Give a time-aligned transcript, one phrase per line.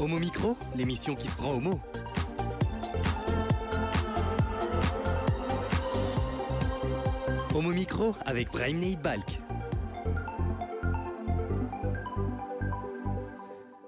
[0.00, 1.80] Homo Micro, l'émission qui se prend au mot.
[7.52, 9.40] Homo Micro avec Brahim Neid Balk.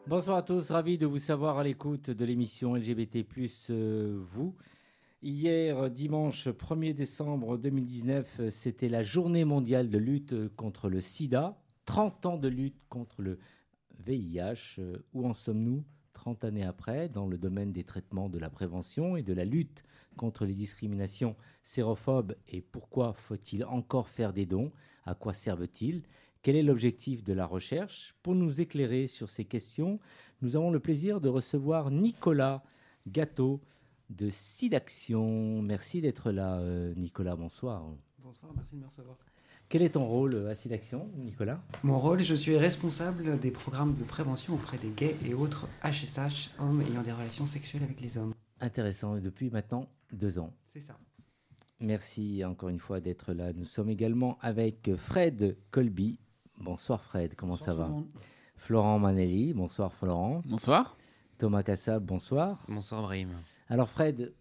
[0.08, 3.24] Bonsoir à tous, ravi de vous savoir à l'écoute de l'émission LGBT
[3.70, 4.56] euh, vous.
[5.22, 11.56] Hier, dimanche 1er décembre 2019, c'était la journée mondiale de lutte contre le sida.
[11.84, 13.38] 30 ans de lutte contre le
[14.04, 14.80] VIH.
[14.80, 15.84] Euh, Où en sommes-nous?
[16.20, 19.84] 30 années après dans le domaine des traitements de la prévention et de la lutte
[20.18, 24.70] contre les discriminations sérophobes et pourquoi faut-il encore faire des dons
[25.06, 26.02] À quoi servent-ils
[26.42, 28.14] Quel est l'objectif de la recherche?
[28.22, 29.98] Pour nous éclairer sur ces questions,
[30.42, 32.62] nous avons le plaisir de recevoir Nicolas
[33.08, 33.62] Gâteau
[34.10, 35.62] de SIDAction.
[35.62, 37.34] Merci d'être là, euh, Nicolas.
[37.34, 37.82] Bonsoir.
[38.18, 39.16] Bonsoir, merci de me recevoir.
[39.70, 41.62] Quel est ton rôle à SIDAction, Nicolas?
[41.84, 46.50] Mon rôle, je suis responsable des programmes de prévention auprès des gays et autres HSH,
[46.58, 48.34] hommes ayant des relations sexuelles avec les hommes.
[48.60, 50.52] Intéressant, et depuis maintenant deux ans.
[50.72, 50.98] C'est ça.
[51.78, 53.52] Merci encore une fois d'être là.
[53.52, 56.18] Nous sommes également avec Fred Colby.
[56.58, 58.08] Bonsoir Fred, comment Bonsoir ça va monde.
[58.56, 60.42] Florent Manelli, bonsoir Florent.
[60.46, 60.96] Bonsoir.
[61.38, 62.64] Thomas Cassab, bonsoir.
[62.66, 63.28] Bonsoir Brahim.
[63.68, 64.32] Alors Fred,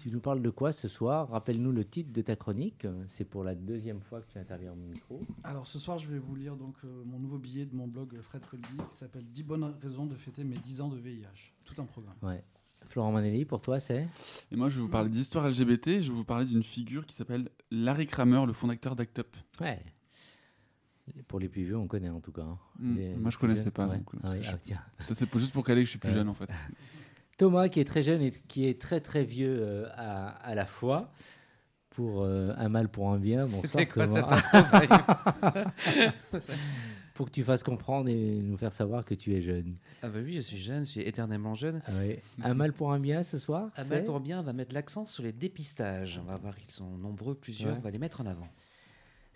[0.00, 1.28] tu nous parles de quoi ce soir?
[1.28, 2.86] Rappelle-nous le titre de ta chronique.
[3.06, 5.20] C'est pour la deuxième fois que tu interviens au micro.
[5.44, 8.18] Alors ce soir, je vais vous lire donc euh, mon nouveau billet de mon blog
[8.22, 11.52] Fred Colby qui s'appelle 10 bonnes raisons de fêter mes 10 ans de VIH.
[11.64, 12.16] Tout un programme.
[12.22, 12.42] Ouais.
[12.88, 14.08] Florent Manelli, pour toi, c'est?
[14.50, 16.00] Et moi, je vais vous parler d'histoire LGBT.
[16.00, 19.36] Je vais vous parler d'une figure qui s'appelle Larry Kramer, le fondateur d'ACT UP.
[19.60, 19.84] Ouais.
[21.28, 22.42] Pour les plus vieux, on connaît en tout cas.
[22.42, 22.58] hein.
[22.78, 23.98] Hmm, Les- moi, les je connaissais jeunes, pas, ouais.
[23.98, 24.80] donc, euh, Ah parce oui, que je- ah, tiens.
[25.00, 26.50] Ça, c'est juste pour caler que je suis plus jeune, en fait.
[27.40, 30.66] Thomas, qui est très jeune et qui est très très vieux euh, à, à la
[30.66, 31.10] fois.
[31.88, 33.46] Pour euh, un mal pour un bien.
[33.46, 34.42] Bonsoir C'était quoi Thomas.
[34.42, 36.12] cette intro, Brahim
[37.14, 39.74] pour que tu fasses comprendre et nous faire savoir que tu es jeune.
[40.02, 41.82] Ah bah oui, je suis jeune, je suis éternellement jeune.
[41.86, 42.16] Ah oui.
[42.42, 44.72] Un mal pour un bien ce soir À c'est mal pour bien, on va mettre
[44.72, 46.18] l'accent sur les dépistages.
[46.22, 47.78] On va voir, ils sont nombreux, plusieurs, Ouais.
[47.78, 48.48] on va les mettre en avant.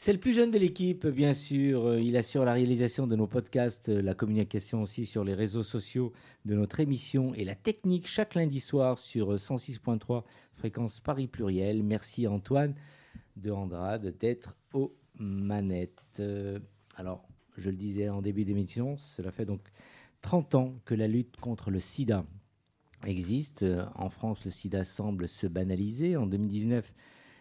[0.05, 1.87] C'est le plus jeune de l'équipe, bien sûr.
[1.87, 5.63] Euh, Il assure la réalisation de nos podcasts, euh, la communication aussi sur les réseaux
[5.63, 6.13] sociaux
[6.45, 10.25] de notre émission et la technique chaque lundi soir sur euh, 106.3
[10.57, 11.83] fréquence Paris Pluriel.
[11.83, 12.75] Merci Antoine
[13.37, 16.03] de Andrade d'être aux manettes.
[16.21, 16.59] Euh,
[16.97, 17.27] Alors,
[17.57, 19.63] je le disais en début d'émission, cela fait donc
[20.21, 22.27] 30 ans que la lutte contre le sida
[23.07, 23.63] existe.
[23.63, 26.19] Euh, En France, le sida semble se banaliser.
[26.19, 26.93] En 2019,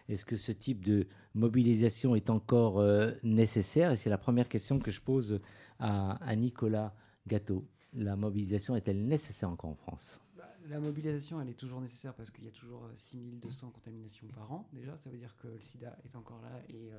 [0.08, 3.92] est-ce que ce type de mobilisation est encore euh, nécessaire?
[3.92, 5.40] Et c'est la première question que je pose
[5.78, 6.94] à, Nicolas
[7.26, 7.64] Gâteau.
[7.94, 10.20] La mobilisation est-elle nécessaire encore en France?
[10.36, 14.26] Bah, La mobilisation, elle est toujours nécessaire parce qu'il y a toujours euh, 6200 contaminations
[14.34, 14.68] par an.
[14.72, 16.98] Déjà, ça veut dire que le sida est encore là et euh,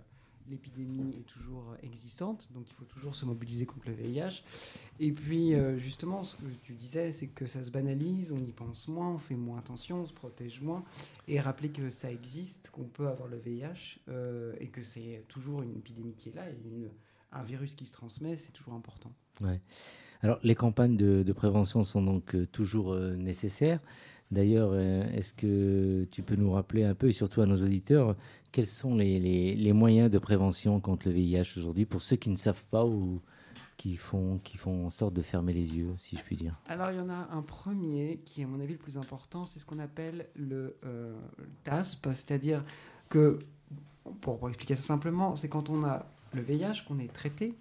[0.50, 2.47] l'épidémie est toujours euh, existante.
[2.53, 4.44] Donc, il faut toujours se mobiliser contre le VIH.
[5.00, 8.51] Et puis, euh, justement, ce que tu disais, c'est que ça se banalise, on y
[8.51, 10.83] pense moins, on fait moins attention, on se protège moins.
[11.28, 15.61] Et rappeler que ça existe, qu'on peut avoir le VIH euh, et que c'est toujours
[15.61, 16.44] une épidémie qui est là
[17.31, 19.12] un virus qui se transmet, c'est toujours important.
[20.22, 23.81] Alors, les campagnes de, prévention sont donc toujours nécessaires.
[24.31, 28.16] D'ailleurs, euh, est-ce que tu peux nous rappeler un peu, et surtout à nos auditeurs,
[28.52, 32.63] quels sont les, moyens de prévention contre le VIH aujourd'hui, pour ceux qui ne savent
[32.72, 33.22] pas ou
[33.78, 36.59] qui font, qui font en sorte de fermer les yeux, si je puis dire?
[36.68, 39.59] Alors, il y en a un premier qui à mon avis, le plus important, c'est
[39.59, 41.13] ce qu'on appelle le, euh,
[41.63, 42.63] TASP, c'est-à-dire
[43.09, 43.40] que,
[44.22, 47.53] pour, pour expliquer ça simplement, c'est quand on a le VIH, qu'on est traité,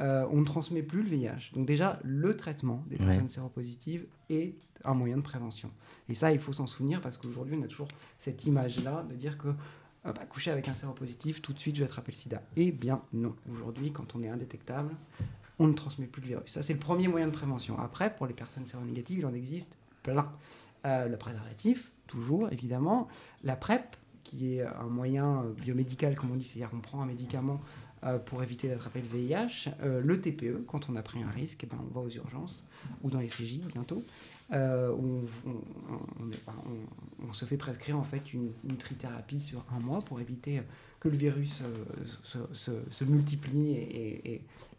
[0.00, 1.52] euh, on ne transmet plus le VIH.
[1.54, 3.06] Donc déjà, le traitement des Ouais.
[3.06, 4.54] personnes séropositives est
[4.84, 5.70] un moyen de prévention.
[6.08, 7.88] Et ça, il faut s'en souvenir parce qu'aujourd'hui, on a toujours
[8.18, 11.80] cette image-là de dire que euh, bah, coucher avec un séropositif, tout de suite, je
[11.80, 12.42] vais attraper le sida.
[12.56, 13.34] Eh bien, non.
[13.50, 14.94] Aujourd'hui, quand on est indétectable,
[15.58, 16.52] on ne transmet plus le virus.
[16.52, 17.76] Ça, c'est le premier moyen de prévention.
[17.78, 20.30] Après, pour les personnes séronégatives, il en existe plein.
[20.86, 23.08] Euh, le préservatif, toujours, évidemment.
[23.42, 27.06] La PrEP, qui est un moyen euh, biomédical, comme on dit, c'est-à-dire qu'on prend un
[27.06, 27.60] médicament
[28.04, 29.70] euh, pour éviter d'attraper le VIH.
[29.82, 32.64] Euh, le TPE, quand on a pris un risque, eh ben, on va aux urgences
[33.02, 34.04] ou dans les CJ bientôt.
[34.52, 35.22] Euh, on,
[37.28, 40.62] on- se fait prescrire en fait une, une trithérapie sur un mois pour éviter
[41.00, 42.44] que le virus euh,
[42.90, 43.72] se, multiplie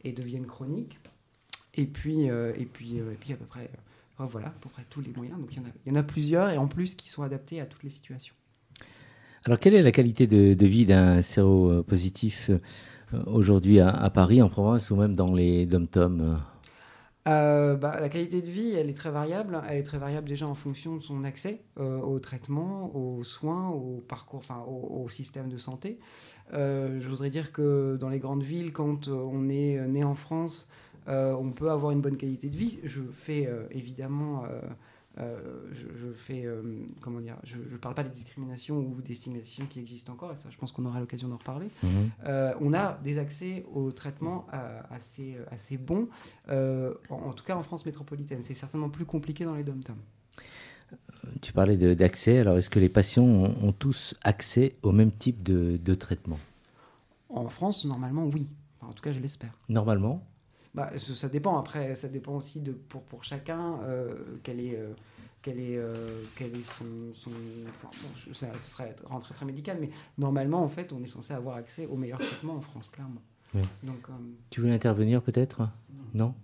[0.04, 0.98] et, devienne chronique.
[1.76, 3.70] Et puis, et puis, et puis à peu près,
[4.18, 5.38] voilà, à peu près tous les moyens.
[5.40, 7.90] Donc il y, en a, plusieurs et en plus qui sont adaptés à toutes les
[7.90, 8.34] situations.
[9.46, 12.52] Alors, quelle est la qualité de, de vie d'un séropositif
[13.26, 16.36] aujourd'hui à, Paris, en province ou même dans les dom-toms euh
[17.28, 19.62] Euh, bah, la qualité de vie, elle est très variable.
[19.70, 23.70] Elle est très variable déjà en fonction de son accès euh, au traitement, aux soins,
[23.70, 26.00] au parcours, enfin au, système de santé.
[26.54, 30.16] Euh, je voudrais dire que dans les grandes villes, quand euh, on est né en
[30.16, 30.68] France,
[31.08, 32.78] on peut avoir une bonne qualité de vie.
[32.84, 34.44] Je fais évidemment,
[35.20, 36.62] euh, je, je fais, euh,
[37.02, 40.38] comment dire, je ne parle pas des discriminations ou des stigmatisations qui existent encore, et
[40.38, 41.70] ça je pense qu'on aura l'occasion d'en reparler.
[41.84, 41.90] Mhm.
[42.26, 44.48] Euh, on a des accès au traitement
[44.90, 46.08] assez, assez bons,
[46.50, 48.44] en, en tout cas en France métropolitaine.
[48.44, 49.82] C'est certainement plus compliqué dans les dom
[51.42, 52.40] Tu parlais d'accès.
[52.40, 56.40] Alors, est-ce que les patients ont, ont tous accès au même type de, de traitement?
[57.30, 58.48] En France, normalement, oui.
[58.80, 59.52] Enfin, en tout cas, je l'espère.
[59.68, 60.26] Normalement?
[60.74, 61.58] Bah, ça, dépend.
[61.58, 64.14] Après, ça dépend aussi de pour, pour chacun euh,
[64.44, 64.94] quel est euh,
[65.42, 66.86] quel est euh, quel est son,
[67.16, 67.32] son
[67.70, 71.34] enfin, bon, ça, ça serait rentrer très médical, mais normalement, en fait, on est censé
[71.34, 73.22] avoir accès aux meilleurs traitements en France, clairement.
[73.84, 74.14] Donc, euh,
[74.52, 75.68] Tu voulais intervenir peut-être?
[76.14, 76.36] Non?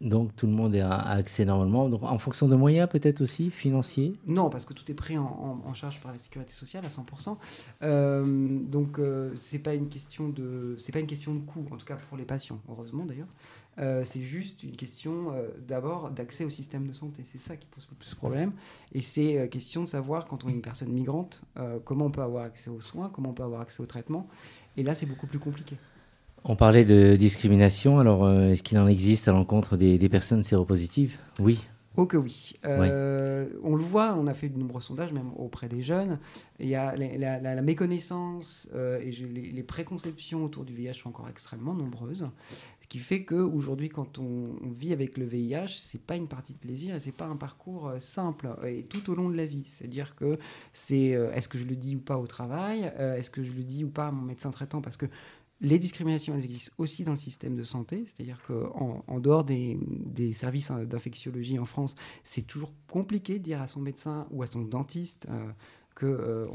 [0.00, 1.88] Donc, tout le monde a accès normalement.
[1.88, 4.14] Donc, en fonction de moyens, peut-être aussi, financiers?
[4.26, 7.36] Non, parce que tout est pris en, charge par la sécurité sociale à 100%.
[7.82, 8.24] Euh,
[8.60, 11.96] donc, euh, c'est pas une question de pas une question de coût, en tout cas
[11.96, 13.28] pour les patients, heureusement d'ailleurs.
[13.78, 17.22] Euh, c'est juste une question euh, d'abord d'accès au système de santé.
[17.30, 18.52] C'est ça qui pose le plus problème.
[18.92, 21.42] Et c'est question de savoir, quand on est une personne migrante,
[21.84, 24.26] comment on peut avoir accès aux soins, comment on peut avoir accès au traitement.
[24.76, 25.76] Et là, c'est beaucoup plus compliqué.
[26.48, 27.98] On parlait de discrimination.
[27.98, 31.18] Alors, euh, est-ce qu'il en existe à l'encontre des, des personnes séropositives?
[31.40, 31.66] Oui.
[31.96, 32.54] Oh que oui.
[32.64, 36.18] Euh, On le voit, on a fait de nombreux sondages, même auprès des jeunes.
[36.60, 40.74] Il y a la, la- la- la méconnaissance euh, et les, les préconceptions autour du
[40.74, 42.28] VIH sont encore extrêmement nombreuses.
[42.80, 46.52] Ce qui fait qu'aujourd'hui, quand on, on vit avec le VIH, c'est pas une partie
[46.52, 49.44] de plaisir et c'est pas un parcours euh, simple et tout au long de la
[49.46, 49.64] vie.
[49.76, 50.38] C'est-à-dire que
[50.72, 52.90] c'est est-ce que je le dis ou pas au travail?
[52.98, 54.80] Est-ce que je le dis ou pas à mon médecin traitant?
[54.80, 55.06] Parce que
[55.60, 60.32] les discriminations, existent aussi dans le système de santé, c'est-à-dire qu'en en dehors des, des
[60.32, 64.46] services hein, d'infectiologie en France, c'est toujours compliqué de dire à son médecin ou à
[64.46, 65.50] son dentiste euh,
[65.98, 66.46] que euh,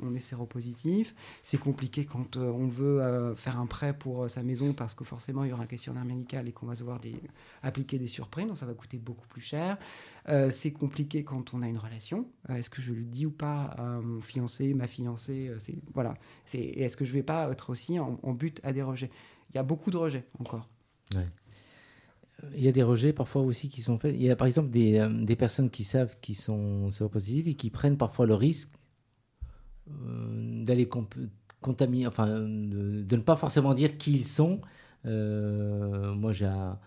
[0.00, 1.14] on, est séropositif.
[1.42, 4.94] C'est compliqué quand euh, on veut euh, faire un prêt pour euh, sa maison parce
[4.94, 6.98] que forcément il y aura un questionnaire médical et qu'on va se voir
[7.62, 9.76] appliquer des surprimes, donc ça va coûter beaucoup plus cher.
[10.50, 12.26] C'est compliqué quand on a une relation.
[12.50, 15.50] Est-ce que je le dis ou pas à mon fiancé, ma fiancée
[15.94, 16.14] Voilà.
[16.52, 19.10] Et est-ce que je vais pas être aussi en, but à des rejets?
[19.50, 20.68] Il y a beaucoup de rejets encore.
[22.54, 24.14] Il y a des rejets parfois aussi qui sont faits.
[24.14, 27.70] Il y a par exemple des, des personnes qui savent qu'ils sont séropositives et qui
[27.70, 28.77] prennent parfois le risque
[30.64, 31.14] d'aller comp-
[31.60, 34.60] contaminer, enfin de, ne pas forcément dire qui ils sont.
[35.06, 36.78] Euh, moi, j'ai à,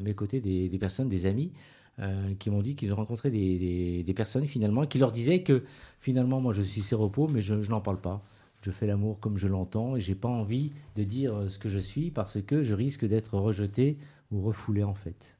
[0.00, 1.52] mes côtés des, personnes, des amis,
[1.98, 5.62] euh, qui m'ont dit qu'ils ont rencontré des, personnes finalement qui leur disaient que
[6.00, 8.22] finalement, moi, je suis séropo, mais je, je n'en parle pas.
[8.62, 11.68] Je fais l'amour comme je l'entends et j'ai pas envie de dire euh, ce que
[11.68, 13.98] je suis parce que je risque d'être rejeté
[14.30, 15.36] ou refoulé en fait.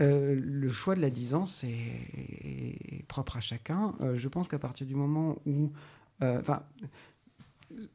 [0.00, 3.94] Euh, le choix de la disance est, est propre à chacun.
[4.02, 5.72] Euh, je pense qu'à partir du moment où.
[6.22, 6.62] euh, Enfin.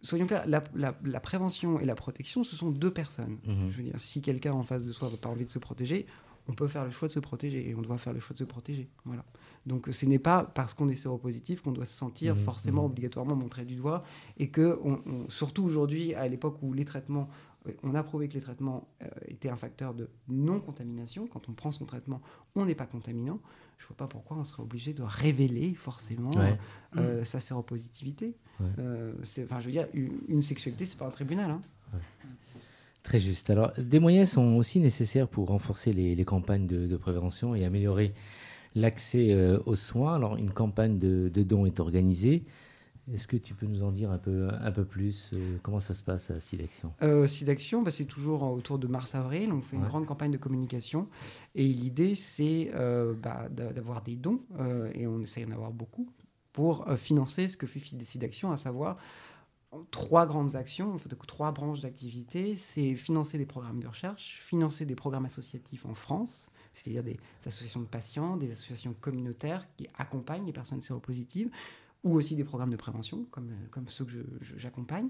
[0.02, 3.38] soyons clairs, la, la- la prévention et la protection, ce sont deux personnes.
[3.46, 3.72] Mhm.
[3.72, 6.06] Je veux dire, si quelqu'un en face de soi n'a pas envie de se protéger,
[6.48, 8.40] on peut faire le choix de se protéger et on doit faire le choix de
[8.40, 8.88] se protéger.
[9.06, 9.24] Voilà.
[9.66, 12.92] Donc ce n'est pas parce qu'on est séropositif qu'on doit se sentir Mhm, forcément mhm.
[12.92, 14.04] obligatoirement montré du doigt
[14.38, 17.30] et que, on- on- surtout aujourd'hui, à l'époque où les traitements,
[17.83, 21.27] on a prouvé que les traitements euh, étaient un facteur de non-contamination.
[21.27, 22.21] Quand on prend son traitement,
[22.56, 23.39] on n'est pas contaminant.
[23.77, 26.57] Je ne vois pas pourquoi on serait obligé de révéler forcément Ouais.
[26.98, 28.36] euh, sa séropositivité.
[28.60, 28.68] Ouais.
[28.80, 31.52] Euh, c'est- enfin, je veux dire, une, une sexualité, c'est pas un tribunal.
[31.52, 31.61] hein.
[33.04, 33.49] Très juste.
[33.49, 37.66] Alors, des moyens sont aussi nécessaires pour renforcer les, les campagnes de, de prévention et
[37.66, 38.14] améliorer
[38.76, 40.16] l'accès euh, aux soins.
[40.16, 42.45] Alors, une campagne de, de dons est organisée.
[43.12, 45.94] Est-ce que tu peux nous en dire un peu, un peu plus euh, Comment ça
[45.94, 49.52] se passe à SIDAction Euh, SIDAction, bah, c'est toujours autour de mars-avril.
[49.52, 51.10] On fait une grande campagne de communication.
[51.54, 55.72] Et l'idée, c'est euh, bah, d'a- d'avoir des dons, euh, et on essaye d'en avoir
[55.72, 56.07] beaucoup,
[56.54, 58.98] pour financer ce que fait SIDAction, à savoir
[59.92, 62.56] trois grandes actions, en fait, trois branches d'activité.
[62.56, 67.81] C'est financer des programmes de recherche, financer des programmes associatifs en France, c'est-à-dire des associations
[67.81, 71.50] de patients, des associations communautaires qui accompagnent les personnes séropositives,
[72.04, 75.07] ou aussi des programmes de prévention, comme, euh, comme ceux que j'accompagne.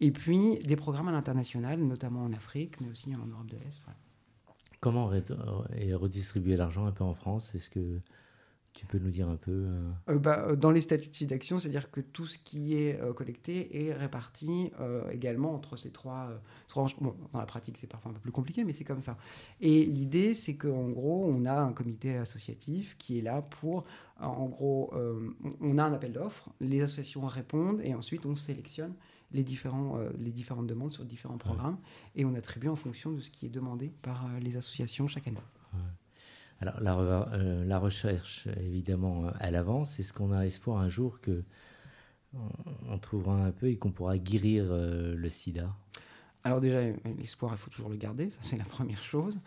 [0.00, 3.80] Et puis des programmes à l'international, notamment en Afrique, mais aussi en Europe de l'Est.
[4.80, 5.24] Comment ré-
[5.76, 7.54] est redistribuer l'argent un peu en France?
[7.56, 8.00] Est-ce que
[8.78, 11.90] tu peux nous dire un peu euh, Euh, bah, euh, dans les statuts d'action, c'est-à-dire
[11.90, 14.70] que tout ce qui est collecté est réparti
[15.10, 16.30] également entre ces trois,
[16.68, 16.86] trois.
[17.00, 19.16] Bon, dans la pratique, c'est parfois un peu plus compliqué, mais c'est comme ça.
[19.60, 23.84] Et l'idée, c'est qu'en gros, on a un comité associatif qui est là pour,
[24.20, 25.30] en gros, euh,
[25.60, 28.94] on- a un appel d'offres, les associations répondent et ensuite on sélectionne
[29.32, 31.78] les, différents, euh, les différentes demandes sur différents programmes
[32.14, 35.26] et on attribue en fonction de ce qui est demandé par euh, les associations chaque
[35.28, 35.38] année.
[36.60, 37.00] Alors,
[37.32, 40.00] euh, la recherche, évidemment, euh, elle avance.
[40.00, 41.44] Est-ce qu'on a espoir un jour que
[42.34, 42.48] on,
[42.90, 45.74] on trouvera un peu et qu'on pourra guérir euh, le sida
[46.44, 46.80] Alors déjà,
[47.18, 49.38] l'espoir, il faut toujours le garder, ça c'est la première chose.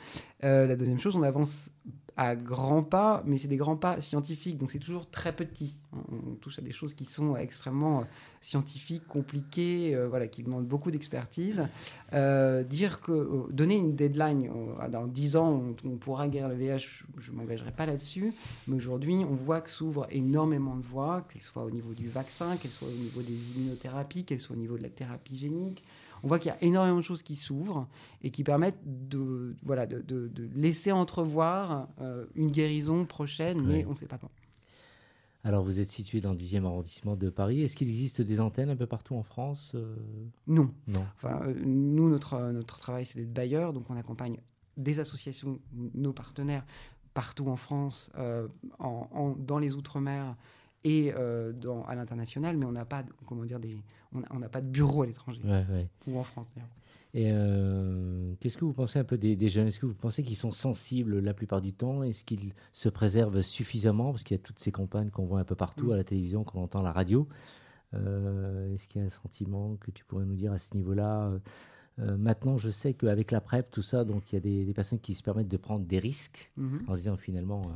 [0.43, 1.71] Euh, la deuxième chose, on avance
[2.17, 5.81] à grands pas, mais c'est des grands pas scientifiques, donc c'est toujours très petit.
[5.93, 8.03] On, touche à des choses qui sont extrêmement euh,
[8.41, 11.65] scientifiques, compliquées, euh, voilà, qui demandent beaucoup d'expertise.
[12.11, 14.49] Dire que donner une deadline
[14.89, 18.33] dans 10 ans, on, on pourra guérir le VIH, je ne m'engagerai pas là-dessus,
[18.67, 22.57] mais aujourd'hui, on voit que s'ouvrent énormément de voies, qu'elles soient au niveau du vaccin,
[22.57, 25.81] qu'elles soient au niveau des immunothérapies, qu'elles soient au niveau de la thérapie génique.
[26.23, 27.87] On voit qu'il y a énormément de choses qui s'ouvrent
[28.21, 33.85] et qui permettent de, voilà, de, de- de laisser entrevoir euh, une guérison prochaine, mais
[33.85, 34.29] on ne sait pas quand.
[35.43, 37.61] Alors, vous êtes situé dans le 10e arrondissement de Paris.
[37.63, 39.95] Est-ce qu'il existe des antennes un peu partout en France Euh,
[40.45, 40.71] Non.
[40.87, 41.03] Non.
[41.15, 44.37] Enfin, euh, nous, notre, notre travail, c'est d'être bailleur, donc on accompagne
[44.77, 45.59] des associations,
[45.95, 46.63] nos partenaires,
[47.15, 48.11] partout en France,
[48.79, 50.35] en, en- dans les Outre-mer
[50.83, 53.77] et euh, dans, à l'international, mais on n'a pas, de- comment dire, des,
[54.13, 55.87] on n'a pas de bureau à l'étranger, Ouais, ouais.
[56.07, 56.69] ou en France d'ailleurs.
[57.13, 59.67] Et euh, qu'est-ce que vous pensez un peu des, des jeunes?
[59.67, 62.03] Est-ce que vous pensez qu'ils sont sensibles la plupart du temps?
[62.03, 64.11] Est-ce qu'ils se préservent suffisamment?
[64.11, 65.91] Parce qu'il y a toutes ces campagnes qu'on voit un peu partout Mm.
[65.91, 67.27] à la télévision, qu'on entend à la radio.
[67.93, 71.31] Euh, Est-ce qu'il y a un sentiment que tu pourrais nous dire à ce niveau-là?
[71.99, 74.73] Euh, Maintenant, je sais qu'avec la PrEP, tout ça, donc il y a des, des
[74.73, 76.83] personnes qui se permettent de prendre des risques Mhm.
[76.87, 77.71] en se disant finalement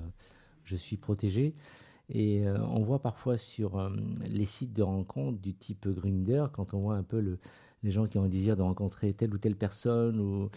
[0.64, 1.54] je suis protégé.
[2.10, 3.90] Et euh, on voit parfois sur euh,
[4.26, 7.40] les sites de rencontres du type Grindr, quand on voit un peu le,
[7.84, 10.50] les gens qui ont un désir de rencontrer telle ou telle personne ou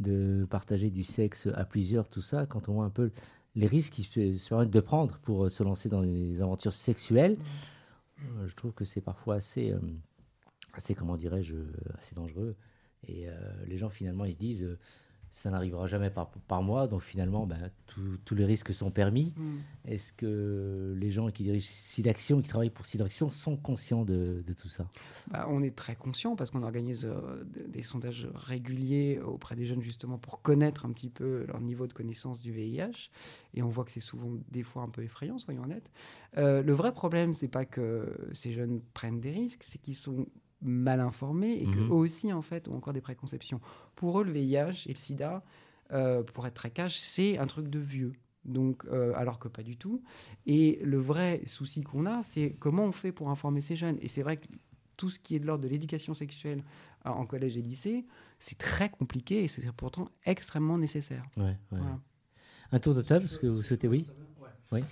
[0.00, 3.10] de partager du sexe à plusieurs, tout ça, quand on voit un peu
[3.54, 7.36] les risques qu'ils se, permettent de prendre pour euh, se lancer dans des aventures sexuelles,
[8.46, 9.74] je trouve que c'est parfois assez,
[10.74, 11.56] assez comment dirais-je,
[11.98, 12.54] assez dangereux.
[13.08, 13.26] Et
[13.66, 14.78] les gens finalement ils se disent
[15.32, 19.32] ça n'arrivera jamais par, par moi, donc finalement ben, tous- tous les risques sont permis.
[19.36, 19.60] Mhm.
[19.86, 24.52] Est-ce que les gens qui dirigent SIDAction, qui travaillent pour SIDAction, sont conscients de, de
[24.52, 24.86] tout ça?
[25.30, 29.82] Bah, on est très conscient parce qu'on organise euh, des sondages réguliers auprès des jeunes
[29.82, 33.10] justement pour connaître un petit peu leur niveau de connaissance du VIH.
[33.54, 35.90] Et on voit que c'est souvent des fois un peu effrayant, soyons honnêtes.
[36.36, 40.26] Euh, le vrai problème, c'est pas que ces jeunes prennent des risques, c'est qu'ils sont
[40.62, 41.74] mal informés et Mhm.
[41.74, 43.60] qu'eux aussi, en fait, ont encore des préconceptions.
[43.96, 45.42] Pour eux, le VIH et le sida,
[45.92, 48.12] euh, pour être très cash, c'est un truc de vieux.
[48.44, 50.02] Donc, euh, alors que pas du tout.
[50.46, 53.98] Et le vrai souci qu'on a, c'est comment on fait pour informer ces jeunes.
[54.00, 54.46] Et c'est vrai que
[54.96, 56.62] tout ce qui est de l'ordre de l'éducation sexuelle
[57.06, 58.04] euh, en collège et lycée,
[58.38, 61.24] c'est très compliqué et c'est pourtant extrêmement nécessaire.
[61.36, 61.56] ouais, ouais.
[61.70, 61.98] Voilà.
[62.72, 64.06] Un tour de table, parce que vous souhaitez, oui
[64.72, 64.82] Ouais,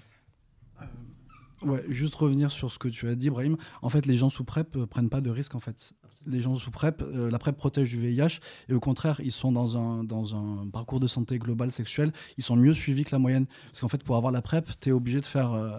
[1.88, 3.56] juste revenir sur ce que tu as dit, Brahim.
[3.82, 5.54] En fait, les gens sous PrEP euh, prennent pas de risques.
[5.54, 5.92] En fait,
[6.26, 9.52] les gens sous PrEP, euh, la PrEP protège du VIH et au contraire, ils sont
[9.52, 12.12] dans un, dans un parcours de santé global sexuel.
[12.38, 13.46] Ils sont mieux suivis que la moyenne.
[13.66, 15.70] Parce qu'en fait, pour avoir la PrEP, tu es obligé de faire euh,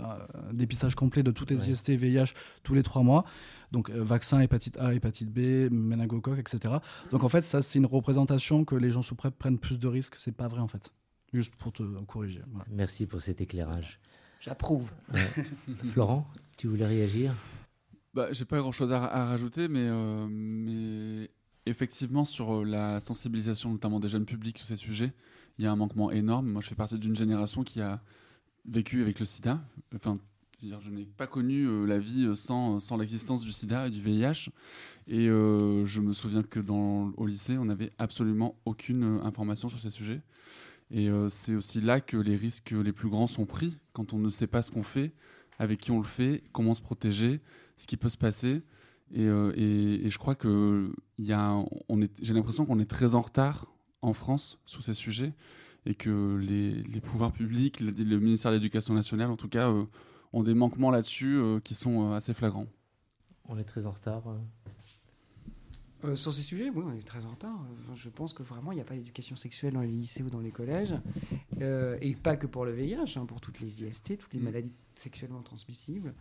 [0.49, 1.71] un dépistage complet de toutes les Ouais.
[1.73, 2.33] IST et VIH
[2.63, 3.23] tous les trois mois.
[3.71, 6.75] Donc, euh, vaccin, hépatite A, hépatite B, méningocoque, etc.
[7.11, 9.87] Donc, en fait, ça, c'est une représentation que les gens sous PrEP prennent plus de
[9.87, 10.15] risques.
[10.17, 10.91] C'est pas vrai, en fait.
[11.33, 12.41] Juste pour te corriger.
[12.51, 12.65] Voilà.
[12.69, 13.99] Merci pour cet éclairage.
[14.41, 14.89] J'approuve.
[15.93, 17.35] Florent, tu voulais réagir?
[18.15, 21.29] Bah, j'ai pas grand chose à, à rajouter, mais, euh, mais
[21.67, 25.13] effectivement, sur euh, la sensibilisation, notamment des jeunes publics sur ces sujets,
[25.59, 26.51] il y a un manquement énorme.
[26.53, 28.01] Moi, je fais partie d'une génération qui a
[28.65, 29.61] vécu avec le sida.
[29.95, 30.17] Enfin,
[30.59, 34.49] je n'ai pas connu euh, la vie sans, sans l'existence du sida et du VIH.
[35.07, 39.79] Et euh, je me souviens que dans, au lycée, on n'avait absolument aucune information sur
[39.79, 40.21] ces sujets.
[40.91, 44.19] Et euh, c'est aussi là que les risques les plus grands sont pris, quand on
[44.19, 45.13] ne sait pas ce qu'on fait,
[45.57, 47.39] avec qui on le fait, comment se protéger,
[47.77, 48.61] ce qui peut se passer.
[49.13, 49.51] Et, euh,
[50.09, 53.67] je crois que j'ai l'impression qu'on est très en retard
[54.01, 55.33] en France sur ces sujets
[55.85, 59.85] et que les, pouvoirs publics, le, ministère de l'Éducation nationale en tout cas, euh,
[60.33, 62.67] ont des manquements là-dessus qui sont assez flagrants.
[63.47, 64.23] On est très en retard.
[66.05, 66.15] Euh.
[66.15, 67.59] Sur ces sujets, oui, on est très en retard.
[67.89, 70.29] Euh, Je pense que vraiment, il n'y a pas d'éducation sexuelle dans les lycées ou
[70.29, 70.93] dans les collèges.
[71.61, 74.43] Euh, et pas que pour le VIH, hein, pour toutes les IST, toutes les Mm.
[74.43, 76.13] maladies sexuellement transmissibles.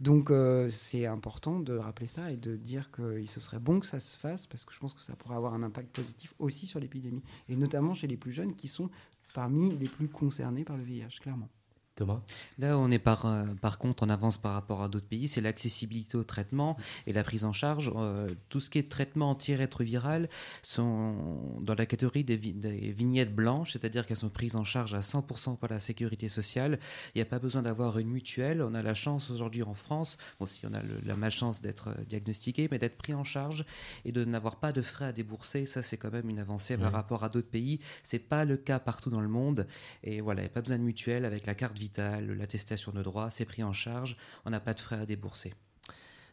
[0.00, 3.86] Donc, euh, c'est important de rappeler ça et de dire que ce serait bon que
[3.86, 6.66] ça se fasse parce que je pense que ça pourrait avoir un impact positif aussi
[6.66, 7.22] sur l'épidémie.
[7.48, 8.90] Et notamment chez les plus jeunes qui sont
[9.34, 11.48] parmi les plus concernés par le VIH, clairement.
[11.98, 12.20] Thomas
[12.58, 15.40] Là on est par, euh, par contre en avance par rapport à d'autres pays, c'est
[15.40, 16.76] l'accessibilité au traitement
[17.06, 17.90] et la prise en charge.
[17.96, 20.28] Euh, tout ce qui est traitement antirétroviral
[20.62, 24.94] sont dans la catégorie des, vi- des vignettes blanches, c'est-à-dire qu'elles sont prises en charge
[24.94, 26.78] à 100% par la sécurité sociale.
[27.14, 28.62] Il n'y a pas besoin d'avoir une mutuelle.
[28.62, 31.88] On a la chance aujourd'hui en France, bon, si on a le- la malchance d'être
[31.88, 33.64] euh, diagnostiqué, mais d'être pris en charge
[34.04, 35.66] et de n'avoir pas de frais à débourser.
[35.66, 37.80] Ça, c'est quand même une avancée par rapport à d'autres pays.
[38.02, 39.66] C'est pas le cas partout dans le monde.
[40.04, 43.02] Et voilà, il n'y a pas besoin de mutuelle avec la carte vitale, l'attestation de
[43.02, 45.54] droit, c'est pris en charge, on n'a pas de frais à débourser.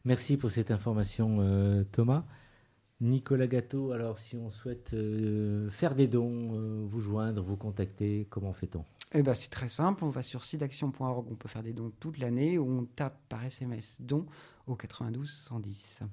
[0.04, 2.26] Merci pour cette information, euh, Thomas.
[3.02, 8.26] Nicolas Gâteau, alors si on souhaite euh, faire des dons, euh, vous joindre, vous contacter,
[8.30, 8.86] comment fait-on?
[9.14, 12.20] Eh ben, c'est très simple, on va sur sidaction.org, on peut faire des dons toute
[12.20, 14.26] l'année, ou on tape par SMS dons
[14.68, 16.04] au 92 110.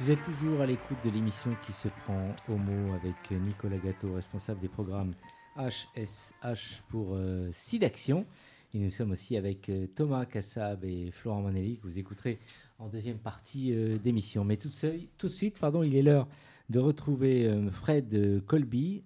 [0.00, 4.12] Vous êtes toujours à l'écoute de l'émission qui se prend au mot avec Nicolas Gâteau,
[4.14, 5.14] responsable des programmes
[5.56, 8.26] HSH pour euh, SIDAction.
[8.74, 12.38] Et nous sommes aussi avec euh, Thomas Kassab et Florent Manelli, que vous écouterez
[12.78, 14.44] en deuxième partie euh, d'émission.
[14.44, 16.28] Mais tout de, suite- pardon, il est l'heure
[16.68, 19.02] de retrouver euh, Fred Colby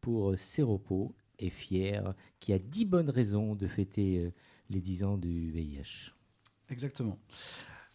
[0.00, 4.30] pour Séropo et Fier, qui a dix bonnes raisons de fêter euh,
[4.70, 6.12] les 10 ans du VIH.
[6.70, 7.18] Exactement.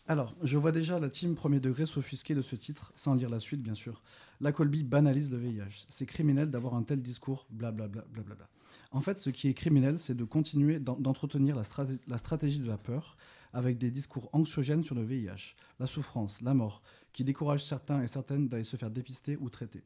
[0.10, 3.42] Alors, je vois déjà la team premier degré s'offusquer de ce titre, sans lire la
[3.42, 4.02] suite, bien sûr.
[4.40, 5.86] La Colby banalise le VIH.
[5.90, 8.06] C'est criminel d'avoir un tel discours, blablabla.
[8.14, 8.48] Bla, bla, bla.
[8.92, 11.64] En fait, ce qui est criminel, c'est de continuer d'en- d'entretenir la,
[12.08, 13.18] la stratégie de la peur
[13.52, 18.08] avec des discours anxiogènes sur le VIH, la souffrance, la mort, qui découragent certains et
[18.08, 19.84] certaines d'aller se faire dépister ou traiter.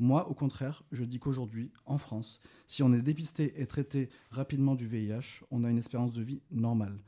[0.00, 4.74] Moi, au contraire, je dis qu'aujourd'hui, en France, si on est dépisté et traité rapidement
[4.74, 6.98] du VIH, on a une espérance de vie normale.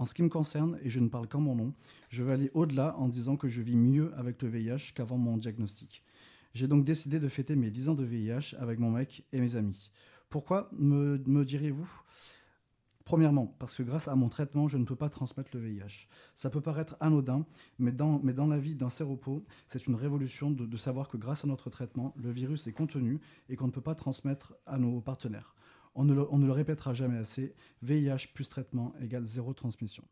[0.00, 1.74] En ce qui me concerne, et je ne parle qu'en mon nom,
[2.08, 5.36] je vais aller au-delà en disant que je vis mieux avec le VIH qu'avant mon
[5.36, 6.02] diagnostic.
[6.54, 9.56] J'ai donc décidé de fêter mes 10 ans de VIH avec mon mec et mes
[9.56, 9.90] amis.
[10.30, 11.86] Pourquoi, me, diriez-vous
[13.04, 16.08] Premièrement, parce que grâce à mon traitement, je ne peux pas transmettre le VIH.
[16.34, 17.44] Ça peut paraître anodin,
[17.78, 21.68] mais dans, la vie d'un séropos, c'est une révolution de savoir que grâce à notre
[21.68, 25.54] traitement, le virus est contenu et qu'on ne peut pas transmettre à nos partenaires.
[25.94, 30.04] On ne, le, répétera jamais assez, VIH plus traitement égale zéro transmission.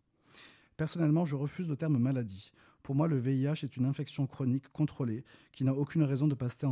[0.76, 2.52] Personnellement, je refuse le terme maladie.
[2.82, 6.66] Pour moi, le VIH est une infection chronique contrôlée qui n'a aucune raison de passer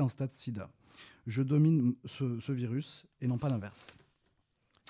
[0.00, 0.70] en, stade sida.
[1.26, 3.96] Je domine ce virus et non pas l'inverse.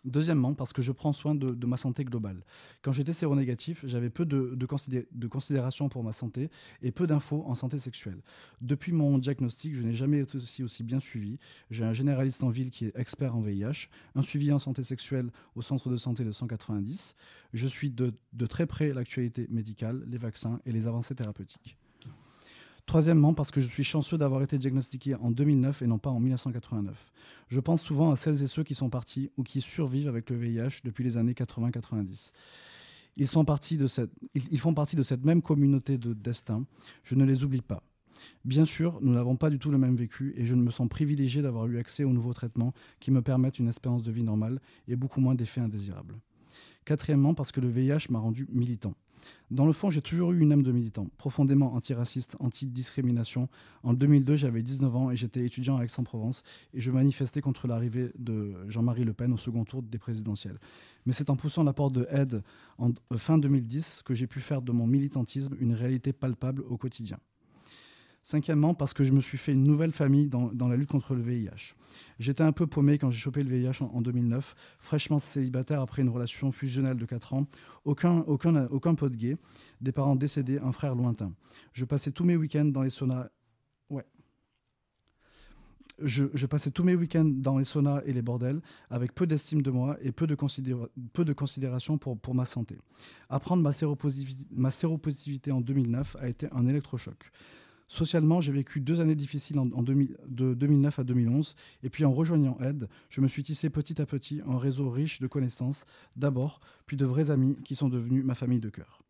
[0.05, 2.45] Deuxièmement, parce que je prends soin de, ma santé globale.
[2.83, 6.51] Quand j'étais séronégatif, j'avais peu de, de, considé- de considération pour ma santé
[6.83, 8.21] et peu d'infos en santé sexuelle.
[8.61, 11.39] Depuis mon diagnostic, je n'ai jamais été aussi, bien suivi.
[11.71, 15.31] J'ai un généraliste en ville qui est expert en VIH, un suivi en santé sexuelle
[15.55, 17.15] au centre de santé de 190.
[17.53, 21.77] Je suis de très près l'actualité médicale, les vaccins et les avancées thérapeutiques.
[22.87, 26.21] Troisièmement, parce que je suis chanceux d'avoir été diagnostiqué en 2009 et non pas en
[26.21, 27.13] 1989.
[27.49, 30.37] Je pense souvent à celles et ceux qui sont partis ou qui survivent avec le
[30.37, 32.33] VIH depuis les années 80-90.
[33.17, 36.65] Ils, font partie de cette même communauté de destin.
[37.05, 37.83] Je ne les oublie pas.
[38.45, 41.43] Bien sûr, nous n'avons pas du tout le même vécu et je me sens privilégié
[41.43, 44.97] d'avoir eu accès aux nouveaux traitements qui me permettent une espérance de vie normale et
[44.97, 46.17] beaucoup moins d'effets indésirables.
[46.85, 48.95] Quatrièmement, parce que le VIH m'a rendu militant.
[49.51, 53.49] Dans le fond, j'ai toujours eu une âme de militant, profondément antiraciste, anti-discrimination.
[53.83, 56.43] En 2002, j'avais 19 ans et j'étais étudiant à Aix-en-Provence
[56.73, 60.59] et je manifestais contre l'arrivée de Jean-Marie Le Pen au second tour des présidentielles.
[61.07, 62.43] Mais c'est en poussant la porte de aide
[62.79, 66.77] en euh, fin 2010 que j'ai pu faire de mon militantisme une réalité palpable au
[66.77, 67.19] quotidien.
[68.25, 71.23] Cinquièmement, parce que je me suis fait une nouvelle famille dans, la lutte contre le
[71.23, 71.75] VIH.
[72.21, 76.03] J'étais un peu paumé quand j'ai chopé le VIH en, en 2009, fraîchement célibataire après
[76.03, 77.49] une relation fusionnelle de 4 ans,
[77.85, 79.37] aucun, aucun, aucun pote gay,
[79.81, 81.33] des parents décédés, un frère lointain.
[81.73, 83.29] Je passais tous mes week-ends dans les saunas.
[83.91, 84.07] Ouais.
[85.99, 89.71] Je, passais tous mes week-ends dans les saunas et les bordels, avec peu d'estime de
[89.73, 92.79] moi et peu de, considéra- peu de considération pour, pour ma santé.
[93.29, 97.33] Apprendre ma séropositivité en 2009 a été un électrochoc.
[97.93, 102.07] Socialement, j'ai vécu deux années difficiles en, en 2000 de 2009 à 2011, et puis
[102.07, 105.85] en rejoignant Aide, je me suis tissé petit à petit un réseau riche de connaissances,
[106.17, 109.03] d'abord, puis de vrais amis qui sont devenus ma famille de cœur.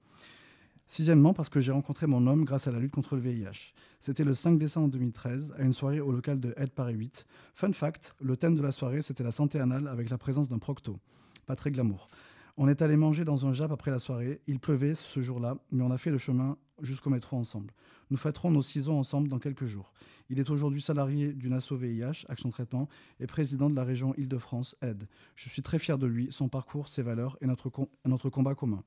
[0.88, 3.72] Sixièmement, parce que j'ai rencontré mon homme grâce à la lutte contre le VIH.
[4.00, 7.24] C'était le 5 décembre 2013, à une soirée au local de Aide Paris 8.
[7.54, 10.58] Fun fact, le thème de la soirée, c'était la santé anale avec la présence d'un
[10.58, 10.98] procto.
[11.46, 12.08] Pas très glamour.
[12.56, 14.40] On est allé manger dans un jap après la soirée.
[14.46, 17.72] Il pleuvait ce jour-là, mais on a fait le chemin jusqu'au métro ensemble.
[18.10, 19.92] Nous fêterons nos six ans ensemble dans quelques jours.
[20.28, 22.88] Il est aujourd'hui salarié d'une asso VIH, Action Traitement,
[23.20, 25.08] et président de la région Île-de-France, Aide.
[25.34, 28.82] Je suis très fier de lui, son parcours, ses valeurs et notre combat commun.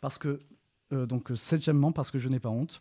[0.00, 0.40] Parce que,
[0.92, 2.80] euh, donc, euh, septièmement, parce que je n'ai pas honte.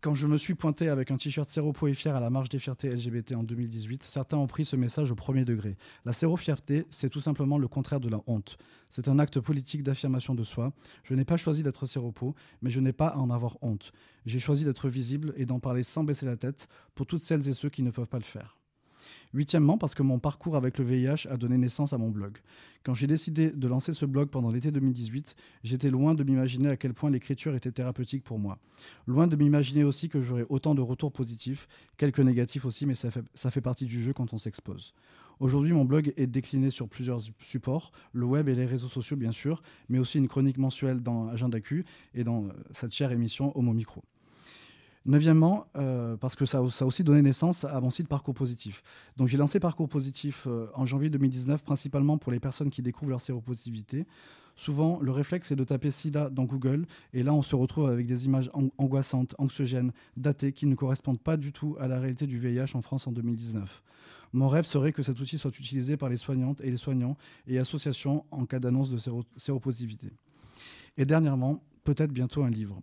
[0.00, 2.60] Quand je me suis pointé avec un t-shirt séropo et fier à la marche des
[2.60, 5.76] fiertés LGBT en 2018, certains ont pris ce message au premier degré.
[6.04, 8.58] La sérofierté, c'est tout simplement le contraire de la honte.
[8.90, 10.72] C'est un acte politique d'affirmation de soi.
[11.02, 13.90] Je n'ai pas choisi d'être séropo, mais je n'ai pas à en avoir honte.
[14.24, 17.52] J'ai choisi d'être visible et d'en parler sans baisser la tête pour toutes celles et
[17.52, 18.56] ceux qui ne peuvent pas le faire.
[19.34, 22.38] Huitièmement, parce que mon parcours avec le VIH a donné naissance à mon blog.
[22.84, 25.34] Quand j'ai décidé de lancer ce blog pendant l'été 2018,
[25.64, 28.58] j'étais loin de m'imaginer à quel point l'écriture était thérapeutique pour moi.
[29.06, 33.10] Loin de m'imaginer aussi que j'aurais autant de retours positifs, quelques négatifs aussi, mais ça
[33.10, 34.94] fait, partie du jeu quand on s'expose.
[35.40, 39.32] Aujourd'hui, mon blog est décliné sur plusieurs supports, le web et les réseaux sociaux bien
[39.32, 41.84] sûr, mais aussi une chronique mensuelle dans Agenda Q
[42.14, 44.02] et dans euh, cette chère émission Homo Micro.
[45.08, 48.82] Neuvièmement, euh, parce que ça, a aussi donné naissance à mon site Parcours Positif.
[49.16, 53.12] Donc j'ai lancé Parcours Positif euh, en janvier 2019, principalement pour les personnes qui découvrent
[53.12, 54.06] leur séropositivité.
[54.54, 58.04] Souvent, le réflexe est de taper SIDA dans Google, et là on se retrouve avec
[58.04, 62.26] des images an angoissantes, anxiogènes, datées, qui ne correspondent pas du tout à la réalité
[62.26, 63.82] du VIH en France en 2019.
[64.34, 67.16] Mon rêve serait que cet outil soit utilisé par les soignantes et les soignants
[67.46, 70.08] et associations en cas d'annonce de séro séropositivité.
[70.98, 72.78] Et dernièrement, peut-être bientôt un livre.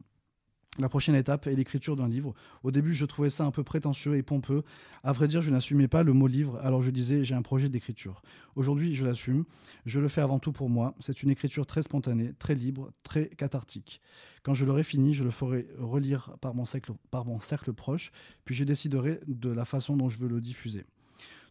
[0.78, 2.34] La prochaine étape est l'écriture d'un livre.
[2.64, 4.64] Au début, je trouvais ça un peu prétentieux et pompeux.
[5.04, 7.70] À vrai dire, je n'assumais pas le mot livre, alors je disais j'ai un projet
[7.70, 8.22] d'écriture.
[8.58, 9.46] Aujourd'hui, je l'assume.
[9.86, 10.94] Je le fais avant tout pour moi.
[11.00, 14.02] C'est une écriture très spontanée, très libre, très cathartique.
[14.44, 18.12] Quand je l'aurai fini, je le ferai relire par mon cercle, par mon cercle proche,
[18.44, 20.86] puis je déciderai de la façon dont je veux le diffuser.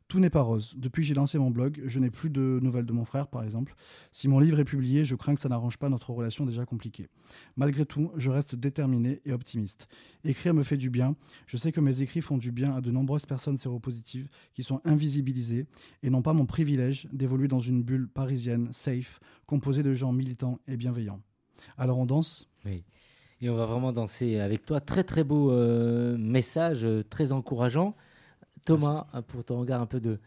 [0.06, 0.74] Tout n'est pas rose.
[0.76, 3.42] Depuis que j'ai lancé mon blog, je n'ai plus de nouvelles de mon frère, par
[3.42, 3.74] exemple.
[4.12, 7.08] Si mon livre est publié, je crains que ça n'arrange pas notre relation déjà compliquée.
[7.56, 9.86] Malgré tout, je reste déterminé et optimiste.
[10.24, 11.16] Écrire me fait du bien.
[11.46, 14.80] Je sais que mes écrits font du bien à de nombreuses personnes séropositives qui sont
[14.84, 15.66] invisibilisées
[16.02, 20.60] et n'ont pas mon privilège d'évoluer dans une bulle parisienne, safe, composée de gens militants
[20.68, 21.20] et bienveillants.
[21.78, 22.48] Alors on danse?
[22.66, 22.84] Oui.
[23.40, 24.80] Et on va vraiment danser avec toi.
[24.80, 27.94] Très très beau euh, message, euh, très encourageant.
[28.64, 30.18] Thomas, euh, pour ton regard un peu de,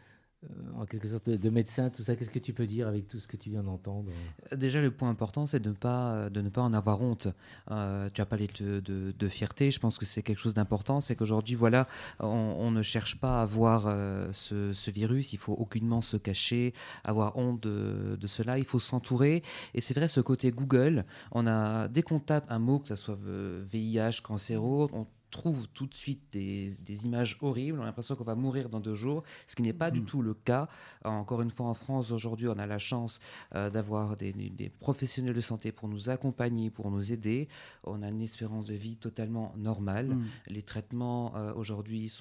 [0.43, 3.07] euh, en quelque sorte, de, de médecin, tout ça, qu'est-ce que tu peux dire avec
[3.07, 4.11] tout ce que tu viens d'entendre?
[4.55, 7.27] Déjà, le point important, c'est de, ne pas- de ne pas en avoir honte.
[7.71, 11.01] Euh, tu as parlé de, de- de fierté, je pense que c'est quelque chose d'important.
[11.01, 11.87] C'est qu'aujourd'hui, voilà,
[12.19, 16.73] on, ne cherche pas à voir euh, ce, virus, il faut aucunement se cacher,
[17.03, 19.41] avoir honte de, de cela, il faut s'entourer.
[19.73, 22.95] Et c'est vrai, ce côté Google, on a, dès qu'on tape un mot, que ce
[22.95, 23.17] soit
[23.63, 28.23] VIH, cancéro, on trouve tout de suite des, des images horribles, on a l'impression qu'on
[28.23, 30.67] va mourir dans deux jours, ce qui n'est pas du tout le cas.
[31.05, 33.19] Euh, Encore une fois, en France, aujourd'hui, on a la chance
[33.53, 34.33] euh, d'avoir des,
[34.79, 37.47] professionnels de santé pour nous accompagner, pour nous aider.
[37.83, 40.07] On a une espérance de vie totalement normale.
[40.15, 40.25] Mm.
[40.47, 42.11] Les traitements euh, aujourd'hui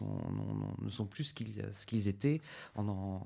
[0.83, 2.41] ne sont plus ce qu'ils étaient.
[2.75, 3.23] On en-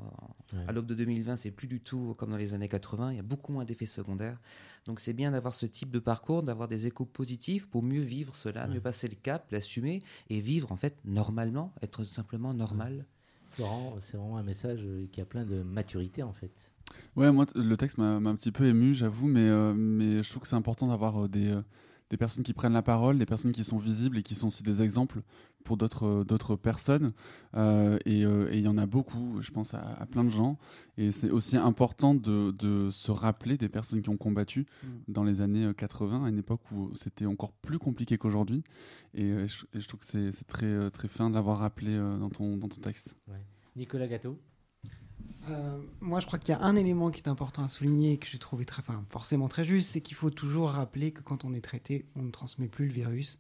[0.53, 0.65] Ouais.
[0.67, 3.13] À l'aube de 2020, c'est plus du tout comme dans les années 80.
[3.13, 4.39] Il y a beaucoup moins d'effets secondaires.
[4.87, 8.35] Donc c'est bien d'avoir ce type de parcours, d'avoir des échos positifs pour mieux vivre
[8.35, 8.75] cela, Ouais.
[8.75, 13.05] mieux passer le cap, l'assumer et vivre en fait normalement, être simplement normal.
[13.49, 16.53] Florent, c'est vraiment un message euh, qui a plein de maturité en fait.
[17.17, 20.29] Ouais, moi, le texte m'a m'a un petit peu ému, j'avoue, mais, euh, mais je
[20.31, 21.63] trouve que c'est important d'avoir euh, des, euh,
[22.11, 24.63] des personnes qui prennent la parole, des personnes qui sont visibles et qui sont aussi
[24.63, 25.23] des exemples
[25.65, 27.13] pour d'autres euh, d'autres personnes.
[27.55, 30.31] Euh, et euh, et il y en a beaucoup, je pense à, à plein de
[30.31, 30.59] gens.
[30.99, 34.87] Et c'est aussi important de, de se rappeler des personnes qui ont combattu Mm.
[35.09, 38.63] dans les années euh, 80, à une époque où c'était encore plus compliqué qu'aujourd'hui.
[39.15, 42.57] Et, je, et je trouve que c'est très, très fin de l'avoir rappelé dans, ton,
[42.57, 43.17] dans ton texte.
[43.77, 44.39] Nicolas Gâteau
[45.51, 48.19] Euh, moi, je crois qu'il y a un élément qui est important à souligner et
[48.19, 48.65] que j'ai trouvé
[49.09, 52.31] forcément très juste, c'est qu'il faut toujours rappeler que quand on est traité, on ne
[52.31, 53.39] transmet plus le virus.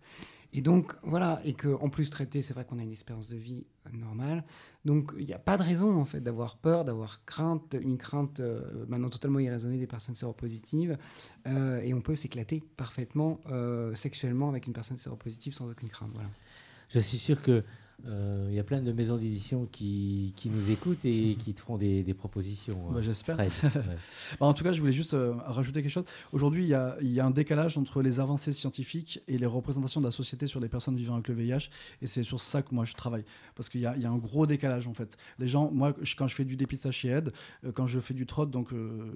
[0.52, 3.66] Et donc, voilà, et qu'en plus traité, c'est vrai qu'on a une espérance de vie
[3.92, 4.44] normale.
[4.84, 8.40] Donc, il n'y a pas de raison, en fait, d'avoir peur, d'avoir crainte, une crainte
[8.40, 10.98] euh, maintenant totalement irraisonnée des personnes séropositives.
[11.46, 13.40] Euh, et on peut s'éclater parfaitement
[13.94, 16.10] sexuellement avec une personne séropositive sans aucune crainte.
[16.14, 16.30] Voilà.
[16.88, 17.62] Je suis sûr que
[18.06, 21.60] euh, il y a plein de maisons d'édition qui, qui nous écoutent et qui te
[21.60, 22.78] feront des, des propositions.
[22.90, 23.36] Bah, euh, J'espère.
[23.40, 23.48] Ouais.
[24.40, 26.04] Bah, en tout cas, je voulais juste euh, rajouter quelque chose.
[26.32, 30.06] Aujourd'hui, il y y a un décalage entre les avancées scientifiques et les représentations de
[30.06, 31.68] la société sur les personnes vivant avec le VIH.
[32.02, 33.24] Et c'est sur ça que moi, je travaille.
[33.54, 35.16] Parce qu'il y y a un gros décalage, en fait.
[35.38, 37.32] Les gens, moi, je- quand je fais du dépistage chez Aide,
[37.64, 38.68] euh, quand je fais du trot, donc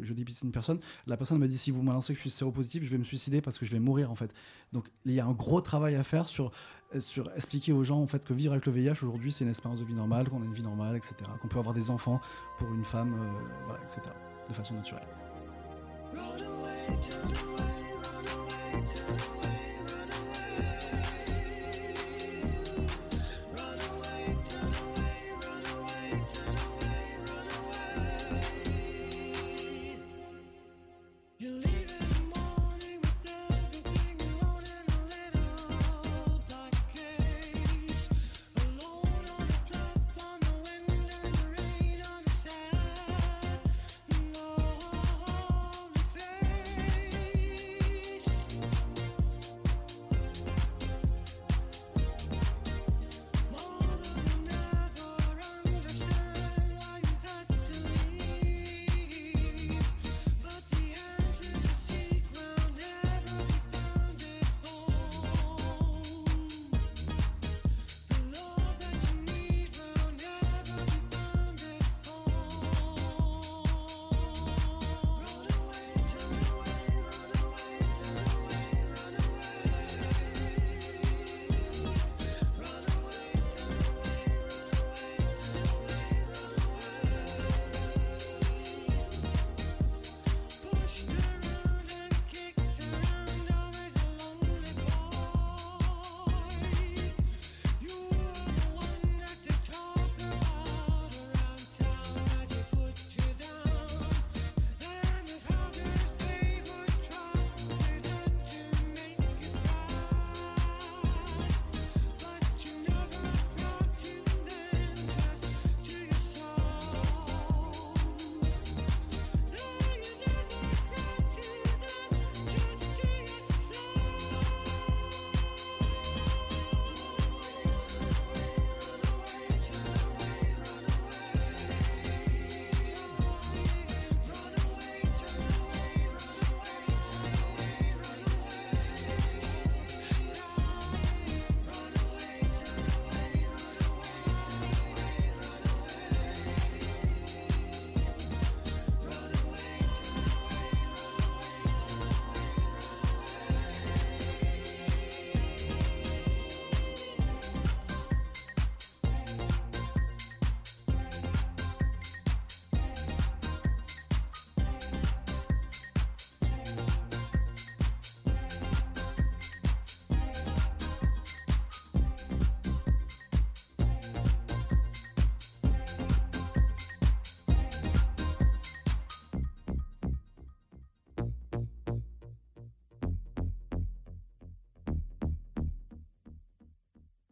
[0.03, 2.83] je dépiste une personne, la personne me dit si vous m'annoncez que je suis séropositif,
[2.85, 4.33] je vais me suicider parce que je vais mourir, en fait.
[4.73, 6.51] Donc, il y a un gros travail à faire sur,
[7.00, 9.80] sur expliquer aux gens, en fait, que vivre avec le VIH, aujourd'hui, c'est une espérance
[9.80, 11.14] de vie normale, qu'on a une vie normale, etc.
[11.40, 12.20] Qu'on peut avoir des enfants
[12.59, 14.02] pour une femme, euh, voilà, etc.
[14.48, 15.02] De façon naturelle.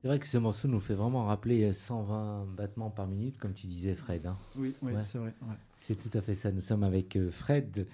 [0.02, 3.52] C'est vrai que ce morceau nous fait vraiment rappeler euh, 120 battements par minute, comme
[3.54, 4.26] tu disais, Fred.
[4.26, 4.36] hein.
[4.56, 5.04] Oui, oui Ouais.
[5.04, 5.32] c'est vrai.
[5.42, 5.54] ouais.
[5.76, 6.50] C'est tout à fait ça.
[6.50, 7.86] Nous sommes avec euh, Fred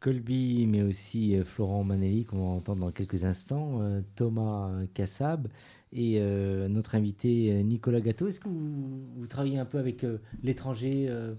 [0.00, 5.48] Colby, mais aussi euh, Florent Manelli, qu'on va entendre dans quelques instants, euh, Thomas Kassab
[5.92, 8.28] et euh, notre invité euh, Nicolas Gâteau.
[8.28, 11.34] Est-ce que vous, vous travaillez un peu avec euh, l'étranger euh,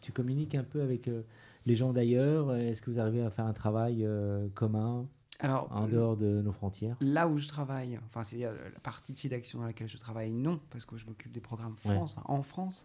[0.00, 1.22] Tu communiques un peu avec euh,
[1.66, 2.54] les gens d'ailleurs?
[2.54, 5.06] Est-ce que vous arrivez à faire un travail euh, commun?
[5.40, 9.12] Alors, en dehors de nos frontières là où je travaille, enfin c'est euh, la partie
[9.12, 11.76] de d'action dans laquelle je travaille, non, parce que je m'occupe des programmes.
[11.76, 12.84] France, en France,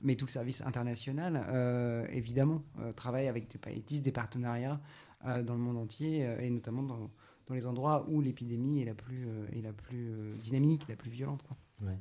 [0.00, 4.80] mais tout le service international, euh, évidemment, euh, travaille avec des, tisse des partenariats
[5.26, 7.10] euh, dans le monde entier, euh, et notamment dans,
[7.46, 10.96] dans les endroits où l'épidémie est la plus, euh, est la plus euh, dynamique, la
[10.96, 11.42] plus violente.
[11.42, 11.56] Quoi.
[11.82, 11.98] Ouais.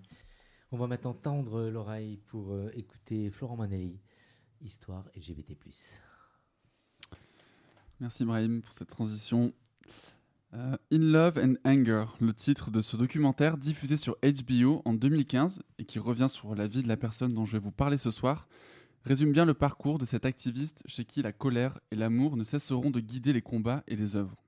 [0.72, 4.00] On va maintenant tendre l'oreille pour euh, écouter Florent Manelli,
[4.62, 5.58] Histoire LGBT+.
[8.00, 9.54] Merci Brahim pour cette transition.
[10.54, 15.62] Euh, In Love and Anger, le titre de ce documentaire diffusé sur HBO en 2015
[15.78, 18.12] et qui revient sur la vie de la personne dont je vais vous parler ce
[18.12, 18.48] soir,
[19.06, 22.92] résume bien le parcours de cet activiste chez qui la colère et l'amour ne cesseront
[22.92, 24.44] de guider les combats et les œuvres.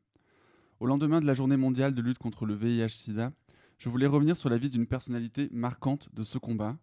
[0.81, 3.31] Au lendemain de la journée mondiale de lutte contre le VIH-Sida,
[3.77, 6.77] je voulais revenir sur la vie d'une personnalité marquante de ce combat,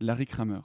[0.00, 0.60] Larry Kramer.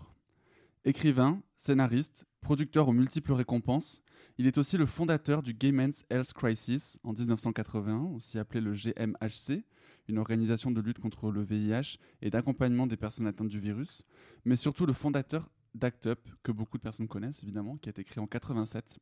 [0.86, 4.02] Écrivain, scénariste, producteur aux multiples récompenses,
[4.38, 8.74] il est aussi le fondateur du Gay Men's Health Crisis en 1981, aussi appelé le
[8.74, 9.64] GMHC,
[10.08, 14.04] une organisation de lutte contre le VIH et d'accompagnement des personnes atteintes du virus,
[14.46, 18.04] mais surtout le fondateur d'ACT UP, que beaucoup de personnes connaissent évidemment, qui a été
[18.04, 19.00] créé en 87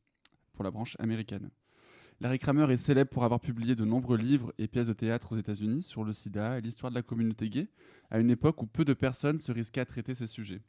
[0.52, 1.50] pour la branche américaine.
[2.20, 5.38] Larry Kramer est célèbre pour avoir publié de nombreux livres et pièces de théâtre aux
[5.38, 7.68] États-Unis sur le sida et l'histoire de la communauté gay,
[8.10, 10.62] à une époque où peu de personnes se risquaient à traiter ces sujets.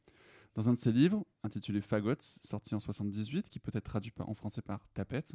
[0.56, 4.34] Dans un de ses livres, intitulé Fagots, sorti en 78, qui peut être traduit en
[4.34, 5.34] français par Tapette,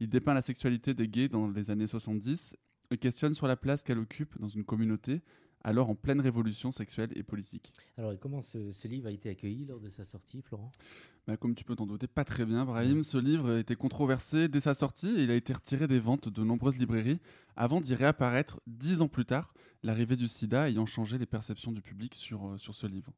[0.00, 2.56] il dépeint la sexualité des gays dans les années 70
[2.90, 5.22] et questionne sur la place qu'elle occupe dans une communauté
[5.62, 7.72] alors en pleine révolution sexuelle et politique.
[7.98, 10.72] Alors, et comment ce, ce livre a été accueilli lors de sa sortie, Florent?
[11.26, 13.04] Bah, comme tu peux t'en douter, pas très bien, Brahim.
[13.04, 16.28] Ce livre a été controversé dès sa sortie et il a été retiré des ventes
[16.28, 17.20] de nombreuses librairies
[17.56, 21.82] avant d'y réapparaître dix ans plus tard, l'arrivée du sida ayant changé les perceptions du
[21.82, 23.12] public sur, euh, sur ce livre.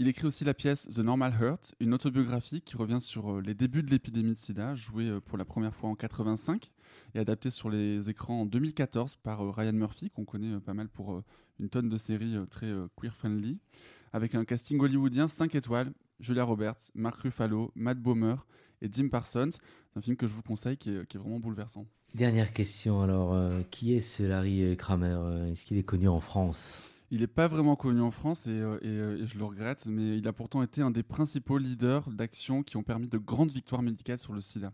[0.00, 3.52] Il écrit aussi la pièce The Normal Hurt, une autobiographie qui revient sur euh, les
[3.52, 6.70] débuts de l'épidémie de sida, jouée euh, pour la première fois en 85
[7.14, 10.88] et adaptée sur les écrans en 2014 par euh, Ryan Murphy, qu'on connaît pas mal
[10.88, 11.22] pour
[11.58, 13.58] une tonne de séries très queer-friendly,
[14.14, 18.36] avec un casting hollywoodien 5 étoiles, Julia Roberts, Mark Ruffalo, Matt Bomer
[18.80, 19.50] et Jim Parsons.
[19.50, 21.84] C'est un film que je vous conseille qui est, vraiment bouleversant.
[22.14, 23.38] Dernière question, alors,
[23.70, 26.80] qui est ce Larry Kramer Est-ce qu'il est connu en France?
[27.12, 30.16] Il n'est pas vraiment connu en France et, euh, euh, et je le regrette, mais
[30.16, 33.82] il a pourtant été un des principaux leaders d'action qui ont permis de grandes victoires
[33.82, 34.72] médicales sur le sida.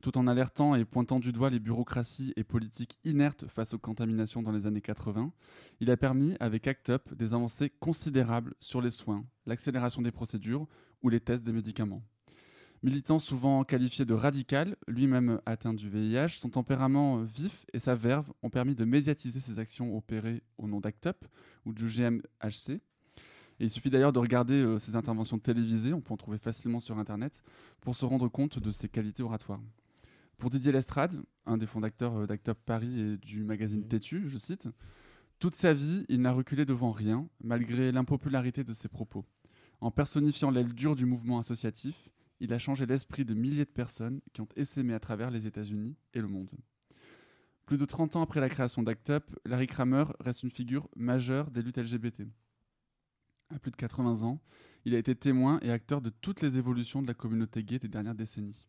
[0.00, 4.42] Tout en alertant et pointant du doigt les bureaucraties et politiques inertes face aux contaminations
[4.42, 5.32] dans les années 80,
[5.80, 10.68] il a permis, avec ACT UP, des avancées considérables sur les soins, l'accélération des procédures
[11.02, 12.02] ou les tests des médicaments.
[12.84, 18.30] Militant souvent qualifié de radical, lui-même atteint du VIH, son tempérament vif et sa verve
[18.42, 21.08] ont permis de médiatiser ses actions opérées au nom d'ACT
[21.64, 22.72] ou du GMHC.
[22.72, 22.80] Et
[23.64, 26.98] il suffit d'ailleurs de regarder euh, ses interventions télévisées, on peut en trouver facilement sur
[26.98, 27.42] Internet,
[27.80, 29.62] pour se rendre compte de ses qualités oratoires.
[30.36, 33.88] Pour Didier Lestrade, un des fondateurs euh, d'ACT Paris et du magazine Mhm.
[33.88, 34.68] Têtu, je cite,
[35.38, 39.24] Toute sa vie, il n'a reculé devant rien, malgré l'impopularité de ses propos.
[39.80, 44.20] En personnifiant l'aile dure du mouvement associatif, il a changé l'esprit de milliers de personnes
[44.32, 46.50] qui ont essaimé à travers les États-Unis et le monde.
[47.66, 51.50] Plus de 30 ans après la création d'ACT UP, Larry Kramer reste une figure majeure
[51.50, 52.24] des luttes LGBT.
[53.50, 54.40] À plus de 80 ans,
[54.84, 57.88] il a été témoin et acteur de toutes les évolutions de la communauté gay des
[57.88, 58.66] dernières décennies.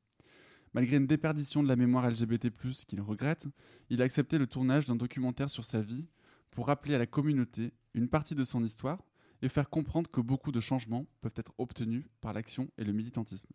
[0.73, 2.51] Malgré une déperdition de la mémoire LGBT+,
[2.87, 3.47] qu'il regrette,
[3.89, 6.07] il a accepté le tournage d'un documentaire sur sa vie
[6.51, 9.01] pour rappeler à la communauté une partie de son histoire
[9.41, 13.47] et faire comprendre que beaucoup de changements peuvent être obtenus par l'action et le militantisme.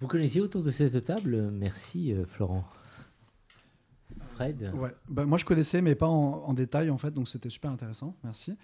[0.00, 2.64] Vous connaissiez autour de cette table Merci, euh, Florent.
[4.34, 4.94] Fred Ouais.
[5.08, 8.14] Bah, moi, je connaissais, mais pas en, en détail, en fait, donc c'était super intéressant.
[8.22, 8.56] Merci.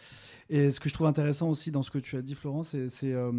[0.49, 2.89] Et ce que je trouve intéressant aussi dans ce que tu as dit, Florent, c'est
[2.89, 3.33] c'est, euh,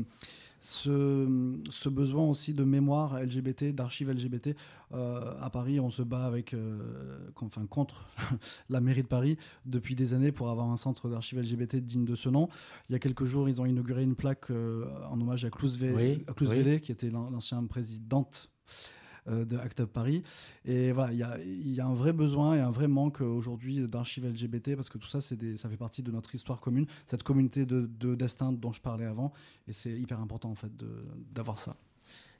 [0.62, 1.28] ce,
[1.70, 4.56] ce besoin aussi de mémoire LGBT, d'archives LGBT.
[4.94, 8.06] Euh, à Paris, on se bat avec, euh, con- enfin, contre
[8.70, 12.16] la mairie de Paris depuis des années pour avoir un centre d'archives LGBT digne de
[12.16, 12.50] ce nom.
[12.90, 15.78] Il y a quelques jours, ils ont inauguré une plaque euh, en hommage à Claus
[15.78, 15.94] Vé-
[16.50, 18.50] Oui, qui était l'an- l'ancien présidente
[19.28, 20.24] de Act Paris.
[20.66, 21.14] Et voilà,
[21.44, 24.90] il y a, un vrai besoin et un vrai manque euh, aujourd'hui d'archives LGBT parce
[24.90, 28.16] que tout ça, des- ça fait partie de notre histoire commune, cette communauté de, de
[28.16, 29.34] destin dont je parlais avant.
[29.68, 30.72] Et c'est hyper important en fait
[31.34, 31.76] d'avoir ça.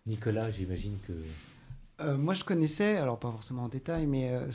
[0.06, 1.14] Nicolas, j'imagine que
[2.02, 4.50] Euh, moi, je connaissais, alors pas forcément en détail, mais euh,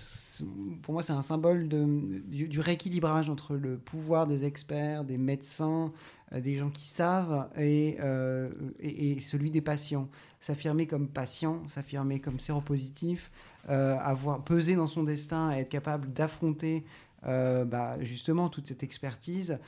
[0.83, 5.91] pour moi, c'est un symbole du, rééquilibrage entre le pouvoir des experts, des médecins,
[6.33, 7.97] euh, des gens qui savent, et,
[9.21, 10.09] celui des patients.
[10.39, 13.31] S'affirmer comme patient, s'affirmer comme séropositif,
[13.69, 16.85] avoir pesé dans son destin, être capable d'affronter
[17.23, 19.59] bah, justement toute cette expertise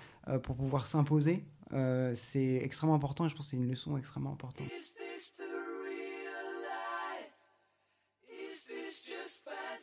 [0.43, 1.45] pour pouvoir s'imposer,
[2.15, 3.27] c'est extrêmement important.
[3.27, 4.69] Et je pense que c'est une leçon extrêmement importante.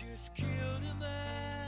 [0.00, 1.59] Just killed a man,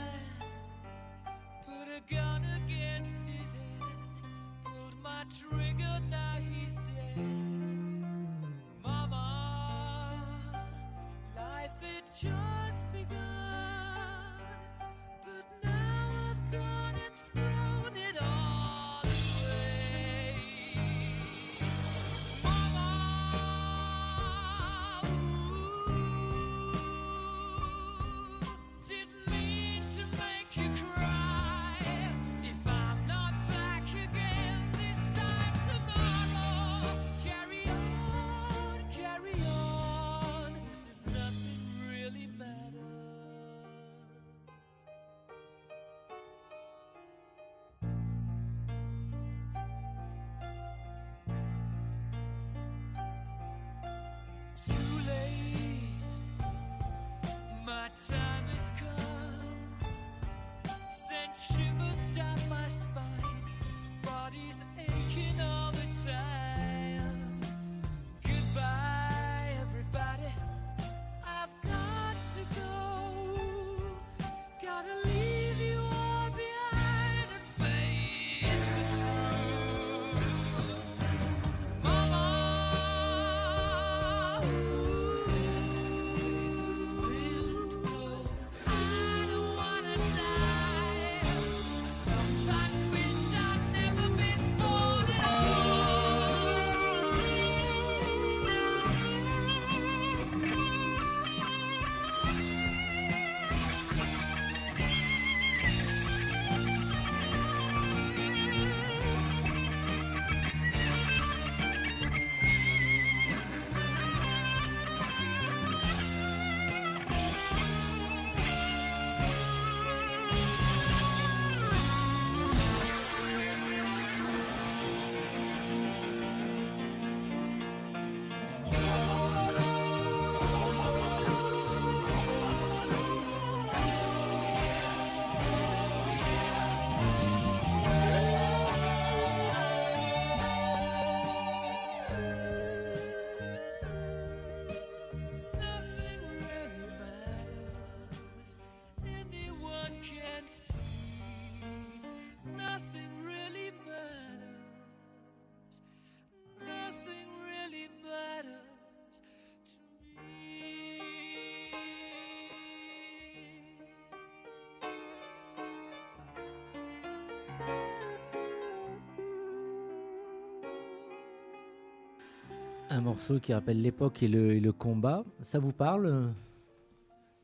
[172.93, 175.23] Un morceau qui rappelle l'époque et le, et le combat.
[175.41, 176.31] Ça vous parle,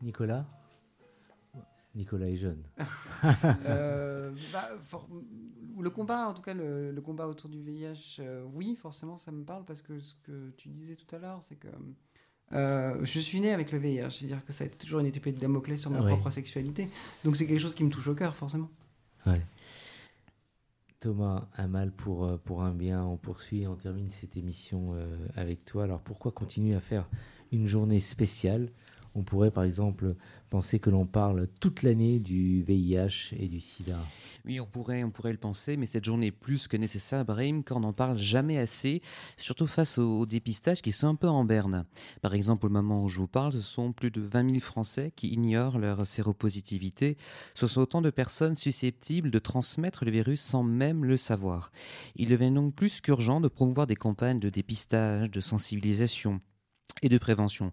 [0.02, 0.46] Nicolas?
[1.96, 2.62] Nicolas est jeune.
[3.66, 5.10] Euh, bah, for-
[5.80, 9.32] le combat, en tout cas le, le combat autour du VIH, euh, oui, forcément, ça
[9.32, 11.68] me parle parce que ce que tu disais tout à l'heure, c'est que
[12.54, 15.32] euh, je suis né avec le VIH, c'est-à-dire que ça a été toujours une épée
[15.32, 16.90] de Damoclès sur ma propre sexualité.
[17.26, 18.70] Donc c'est quelque chose qui me touche au cœur, forcément.
[19.26, 19.42] Ouais.
[21.00, 23.04] Thomas, un pour, euh, pour un bien.
[23.04, 25.86] On poursuit et on termine cette émission euh, avec toi.
[25.86, 27.08] Alors pourquoi continuer à faire
[27.52, 28.70] une journée spéciale?
[29.16, 30.16] On pourrait par exemple
[30.50, 33.98] penser que l'on parle toute l'année du VIH et du sida.
[34.46, 37.64] Oui, on pourrait, on pourrait le penser, mais cette journée est plus que nécessaire, Brahim,
[37.64, 39.02] car on n'en parle jamais assez,
[39.38, 41.86] surtout face aux, aux dépistages qui sont un peu en berne.
[42.22, 45.12] Par exemple, au moment où je vous parle, ce sont plus de 20 000 Français
[45.16, 47.18] qui ignorent leur séropositivité.
[47.54, 51.72] Ce sont autant de personnes susceptibles de transmettre le virus sans même le savoir.
[52.16, 56.42] Il devient donc plus qu'urgent de promouvoir des campagnes de dépistage, de sensibilisation
[57.02, 57.72] et de prévention.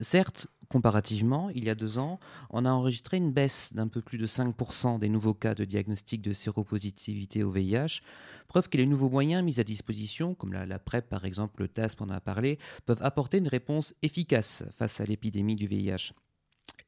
[0.00, 2.18] Certes, comparativement, il y a deux ans,
[2.50, 6.22] on a enregistré une baisse d'un peu plus de 5% des nouveaux cas de diagnostic
[6.22, 8.00] de séropositivité au VIH,
[8.48, 12.00] preuve que les nouveaux moyens mis à disposition, comme la, PrEP par exemple, le TASP,
[12.02, 16.12] on en a parlé, peuvent apporter une réponse efficace face à l'épidémie du VIH.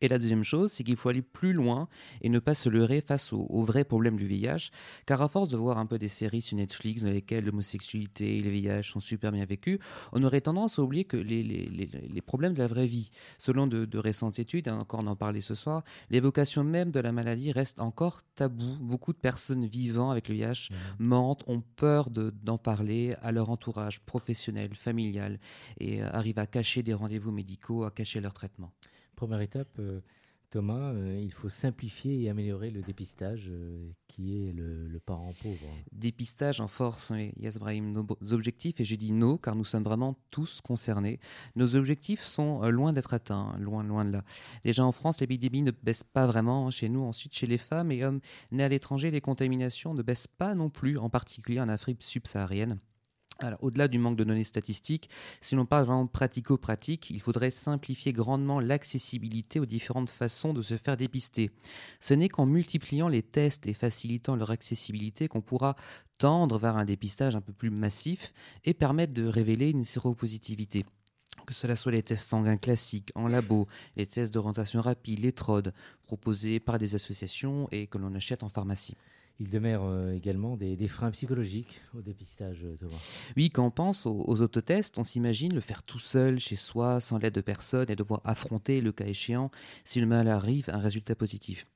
[0.02, 1.88] Et la deuxième chose, c'est qu'il faut aller plus loin
[2.22, 4.70] et ne pas se leurrer face au, au vrai problème du VIH,
[5.06, 8.42] car à force de voir un peu des séries sur Netflix dans lesquelles l'homosexualité et
[8.42, 9.78] le VIH sont super bien vécus,
[10.12, 13.10] on aurait tendance à oublier que les, les- les- les problèmes de la vraie vie,
[13.38, 17.00] selon de, de récentes études, et encore on en parlait ce soir, l'évocation même de
[17.00, 18.76] la maladie reste encore tabou.
[18.80, 23.50] Beaucoup de personnes vivant avec le VIH mentent, ont peur de- d'en parler à leur
[23.50, 25.38] entourage professionnel, familial,
[25.78, 28.72] et euh, arrivent à cacher des rendez-vous médicaux, à cacher leur traitement.
[29.20, 30.00] Première étape, euh,
[30.48, 35.68] Thomas, euh, il faut simplifier et améliorer le dépistage euh, qui est le, parent pauvre.
[35.92, 39.84] dépistage en force, oui, Yes Brahim, nos objectifs, et j'ai dit non car nous sommes
[39.84, 41.20] vraiment tous concernés,
[41.54, 44.24] nos objectifs sont loin d'être atteints, loin, loin de là.
[44.64, 47.92] Déjà en France, l'épidémie ne baisse pas vraiment, hein, chez nous, ensuite chez les femmes
[47.92, 48.20] et hommes
[48.52, 52.80] nés à l'étranger, les contaminations ne baissent pas non plus, en particulier en Afrique subsaharienne.
[53.60, 55.08] Au-delà du manque de données statistiques,
[55.40, 60.76] si l'on parle vraiment pratico-pratique, il faudrait simplifier grandement l'accessibilité aux différentes façons de se
[60.76, 61.50] faire dépister.
[62.00, 65.76] Ce n'est qu'en multipliant les tests et facilitant leur accessibilité qu'on pourra
[66.18, 68.32] tendre vers un dépistage un peu plus massif
[68.64, 70.84] et permettre de révéler une séropositivité.
[71.46, 73.66] Que cela soit les tests sanguins classiques en labo,
[73.96, 75.72] les tests d'orientation rapide, les TROD,
[76.02, 78.96] proposés par des associations et que l'on achète en pharmacie.
[79.40, 83.00] Il demeure euh, également des, freins psychologiques au dépistage, euh, Thomas.
[83.38, 87.00] Oui, quand on pense aux, aux autotests, on s'imagine le faire tout seul, chez soi,
[87.00, 89.50] sans l'aide de personne, et devoir affronter, le cas échéant,
[89.84, 91.66] si le mal arrive, un résultat positif.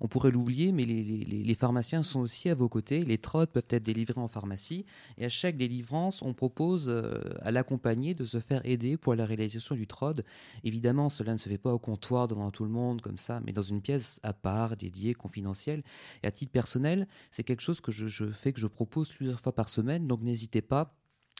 [0.00, 3.04] On pourrait l'oublier, mais les, pharmaciens sont aussi à vos côtés.
[3.04, 4.84] Les trottes peuvent être délivrés en pharmacie.
[5.18, 9.26] Et à chaque délivrance, on propose euh, à l'accompagné de se faire aider pour la
[9.26, 10.24] réalisation du TROD.
[10.62, 13.52] Évidemment, cela ne se fait pas au comptoir devant tout le monde comme ça, mais
[13.52, 15.82] dans une pièce à part, dédiée, confidentielle.
[16.22, 19.40] Et à titre personnel, c'est quelque chose que je, je fais, que je propose plusieurs
[19.40, 20.06] fois par semaine.
[20.06, 20.96] Donc n'hésitez pas.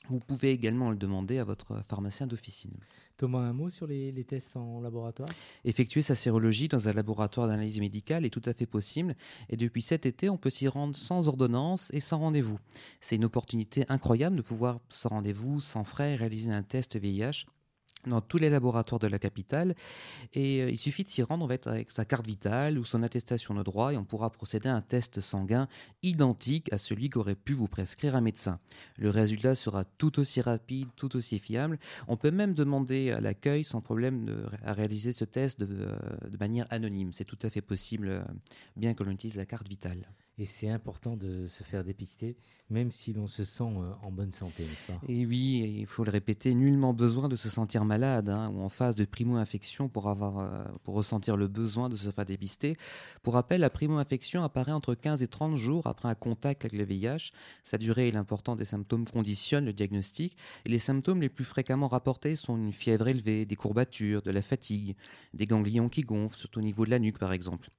[0.08, 2.76] Vous pouvez également le demander à votre pharmacien d'officine.
[3.16, 5.28] Thomas, un mot sur les, tests en laboratoire?
[5.64, 9.14] Effectuer sa sérologie dans un laboratoire d'analyse médicale est tout à fait possible
[9.48, 12.58] et depuis cet été, on peut s'y rendre sans ordonnance et sans rendez-vous.
[13.00, 17.46] C'est une opportunité incroyable de pouvoir, sans rendez-vous, sans frais, réaliser un test VIH
[18.06, 19.74] dans tous les laboratoires de la capitale.
[20.32, 23.62] Et euh, il suffit de s'y rendre, avec sa carte vitale ou son attestation de
[23.62, 25.68] droit et on pourra procéder à un test sanguin
[26.02, 28.58] identique à celui qu'aurait pu vous prescrire un médecin.
[28.96, 31.78] Le résultat sera tout aussi rapide, tout aussi fiable.
[32.08, 35.96] On peut même demander à l'accueil sans problème de, à réaliser ce test de, euh,
[36.28, 37.12] de manière anonyme.
[37.12, 38.22] C'est tout à fait possible, euh,
[38.76, 40.08] bien que l'on utilise la carte vitale.
[40.36, 42.36] Et c'est important de se faire dépister,
[42.68, 45.00] même si l'on se sent euh, en bonne santé, n'est-ce pas?
[45.06, 48.68] Et oui, il faut le répéter, nullement besoin de se sentir malade hein, ou en
[48.68, 52.76] phase de primo-infection pour, avoir, euh, pour ressentir le besoin de se faire dépister.
[53.22, 56.84] Pour rappel, la primo-infection apparaît entre 15 et 30 jours après un contact avec le
[56.84, 57.30] VIH.
[57.62, 60.36] Sa durée et l'importance des symptômes conditionnent le diagnostic.
[60.64, 64.42] Et les symptômes les plus fréquemment rapportés sont une fièvre élevée, des courbatures, de la
[64.42, 64.96] fatigue,
[65.32, 67.70] des ganglions qui gonflent, surtout au niveau de la nuque par exemple.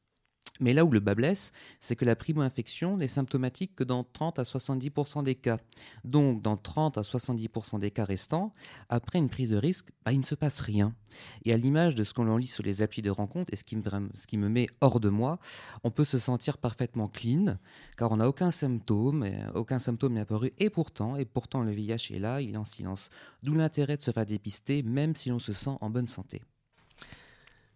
[0.62, 4.39] Mais là où le bas blesse, c'est que la primo-infection n'est symptomatique que dans 30
[4.39, 5.58] à 70% des cas.
[6.06, 8.53] Donc, dans 30 à 70% des cas restants,
[8.88, 10.95] après une prise de risque, bah, il ne se passe rien.
[11.43, 13.64] Et à l'image de ce qu'on en lit sur les applis de rencontre, et ce
[13.66, 13.84] qui, me,
[14.14, 15.39] ce qui me met hors de moi,
[15.84, 17.58] on peut se sentir parfaitement clean,
[17.97, 22.14] car on n'a aucun symptôme, aucun symptôme n'est apparu, et pourtant, et pourtant le VIH
[22.14, 23.10] est là, il est en silence.
[23.43, 26.41] D'où l'intérêt de se faire dépister, même si l'on se sent en bonne santé.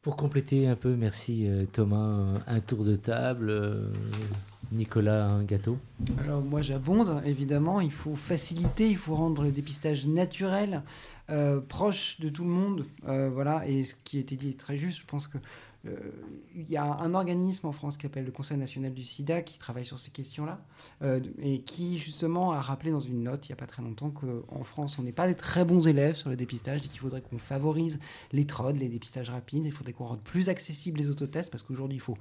[0.02, 3.52] Pour compléter un peu, merci euh, Thomas, un tour de table.
[4.64, 5.78] Euh, Nicolas, gâteau?
[6.24, 10.84] Alors moi j'abonde, évidemment, il faut faciliter, il faut rendre le dépistage naturel,
[11.30, 14.60] euh, proche de tout le monde, euh, voilà, et ce qui a été dit est
[14.60, 15.38] très juste, je pense que
[15.88, 15.95] euh,
[16.53, 19.57] il y a un organisme en France qui s'appelle le Conseil national du sida qui
[19.57, 20.60] travaille sur ces questions-là
[21.03, 24.10] euh, et qui justement a rappelé dans une note il n'y a pas très longtemps
[24.10, 27.22] qu'en France on n'est pas des très bons élèves sur le dépistage et qu'il faudrait
[27.22, 28.01] qu'on favorise
[28.34, 31.95] les TROD, les dépistages rapides, il faudrait qu'on rende plus accessibles les autotests parce qu'aujourd'hui
[31.95, 32.18] il faut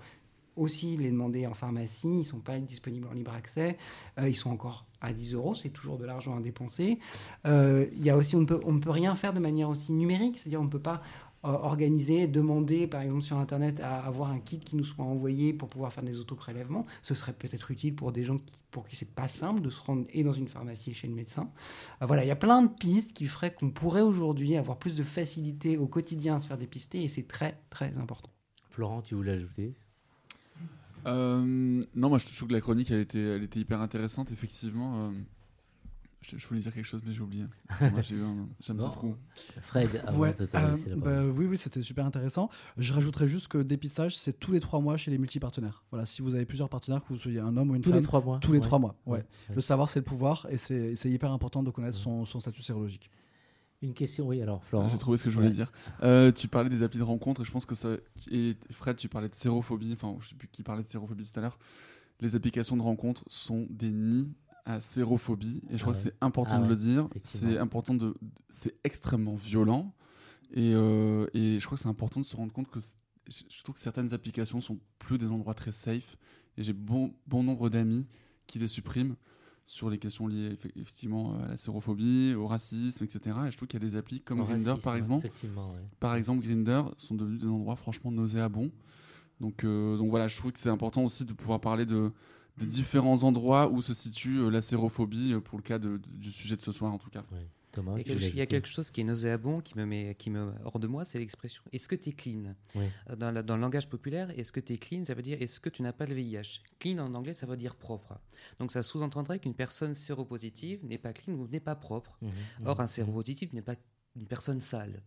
[0.58, 3.78] aussi les demander en pharmacie, ils ne sont pas disponibles en libre accès,
[4.18, 6.98] euh, ils sont encore à 10 euros, c'est toujours de l'argent à dépenser.
[7.46, 10.60] Euh, il y a aussi, on ne peut, rien faire de manière aussi numérique, c'est-à-dire
[10.60, 11.02] on ne peut pas
[11.44, 15.52] euh, organiser, demander par exemple sur Internet à avoir un kit qui nous soit envoyé
[15.52, 16.84] pour pouvoir faire des autoprélèvements.
[17.00, 18.38] Ce serait peut-être utile pour des gens
[18.72, 21.14] pour qui c'est pas simple de se rendre et dans une pharmacie et chez le
[21.14, 21.48] médecin.
[22.00, 25.04] Voilà, il y a plein de pistes qui feraient qu'on pourrait aujourd'hui avoir plus de
[25.04, 28.30] facilité au quotidien à se faire dépister et c'est très très important.
[28.78, 29.74] Florent, tu voulais ajouter?
[31.06, 35.06] Euh, non, moi je trouve que la chronique elle était, elle était hyper intéressante, effectivement.
[35.08, 35.10] euh,
[36.20, 37.44] je, je voulais dire quelque chose, mais j'ai oublié.
[37.80, 38.86] Moi, j'ai eu un, j'ai un Non.
[38.88, 39.14] petit trou.
[39.62, 42.50] Fred, avant Ouais, de te euh, bah, oui, oui, c'était super intéressant.
[42.76, 45.84] Je rajouterais juste que dépistage, c'est tous les trois mois chez les multipartenaires.
[45.92, 48.00] Voilà, si vous avez plusieurs partenaires, que vous soyez un homme ou une Tous femme,
[48.00, 48.64] les trois mois tous les Ouais.
[48.66, 48.96] trois mois.
[49.06, 49.18] Ouais.
[49.18, 49.54] Ouais, ouais.
[49.54, 52.02] Le savoir, c'est le pouvoir, et c'est c'est hyper important de connaître Ouais.
[52.02, 53.10] son, son statut sérologique.
[53.80, 54.88] Une question, oui, alors Florent.
[54.88, 55.54] J'ai trouvé ce que je voulais Ouais.
[55.54, 55.70] dire.
[56.02, 57.90] Euh, tu parlais des applis de rencontre et je pense que ça.
[58.30, 59.92] Et Fred, tu parlais de sérophobie.
[59.92, 61.58] Enfin, je sais plus qui parlait de sérophobie tout à l'heure.
[62.20, 64.32] Les applications de rencontre sont des nids
[64.64, 67.08] à sérophobie et je crois Ah que c'est important Ah de ouais, le dire.
[67.22, 68.14] C'est important de.
[68.50, 69.94] C'est extrêmement violent
[70.52, 73.76] et, euh, et je crois que c'est important de se rendre compte que je trouve
[73.76, 76.16] que certaines applications sont plus des endroits très safe
[76.56, 78.06] et j'ai bon, bon nombre d'amis
[78.48, 79.14] qui les suppriment
[79.70, 83.36] sur les questions liées effe- effectivement à la sérophobie, au racisme, etc.
[83.46, 85.84] Et je trouve qu'il y a des applis comme racisme, par exemple ouais.
[86.00, 88.70] par exemple Grinder sont devenus des endroits franchement nauséabonds.
[89.40, 92.10] Donc, euh, donc voilà, je trouve que c'est important aussi de pouvoir parler de,
[92.56, 96.32] des différents endroits où se situe euh, la sérophobie euh, pour le cas de- du
[96.32, 97.24] sujet de ce soir en tout cas.
[97.82, 100.30] Thomas, Il y a quelque- y a chose qui est nauséabond, qui me met, qui
[100.30, 102.84] me hors de moi, c'est l'expression est-ce que tu es clean Oui.
[103.10, 105.40] Euh, dans, la- dans le langage populaire, est-ce que tu es clean Ça veut dire
[105.40, 108.18] est-ce que tu n'as pas le VIH Clean en anglais, ça veut dire propre.
[108.58, 112.18] Donc ça sous-entendrait qu'une personne séropositive n'est pas clean ou n'est pas propre.
[112.22, 112.30] Mhm,
[112.66, 113.76] Or, mhm, un séropositif n'est pas
[114.16, 115.00] une personne sale.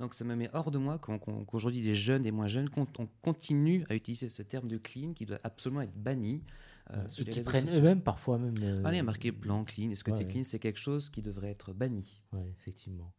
[0.00, 3.84] Donc ça me met hors de moi qu'aujourd'hui les jeunes et moins jeunes on continue
[3.88, 6.42] à utiliser ce terme de clean qui doit absolument être banni
[6.92, 8.54] euh, Et qui prennent eux-mêmes parfois même.
[8.62, 9.90] euh, Ah, il y a marqué blanc, clean.
[9.90, 10.32] Est-ce que Ouais, tu es ouais.
[10.32, 12.22] clean C'est quelque chose qui devrait être banni.
[12.32, 13.12] Ouais, effectivement.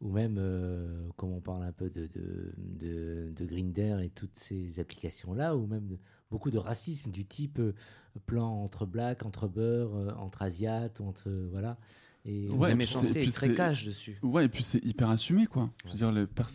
[0.00, 4.36] Ou même, euh, comme on parle un peu de, de, de, de Grindr et toutes
[4.38, 5.98] ces applications-là, ou même de-
[6.30, 7.74] beaucoup de racisme du type euh,
[8.26, 11.28] plan entre blacks, entre beurre, euh, entre asiates, ou entre.
[11.50, 11.78] voilà.
[12.24, 14.18] Et, Ouais, et méchanceté puis très cash dessus.
[14.22, 15.70] Ouais, et puis c'est hyper assumé quoi.
[15.86, 16.12] Je veux dire,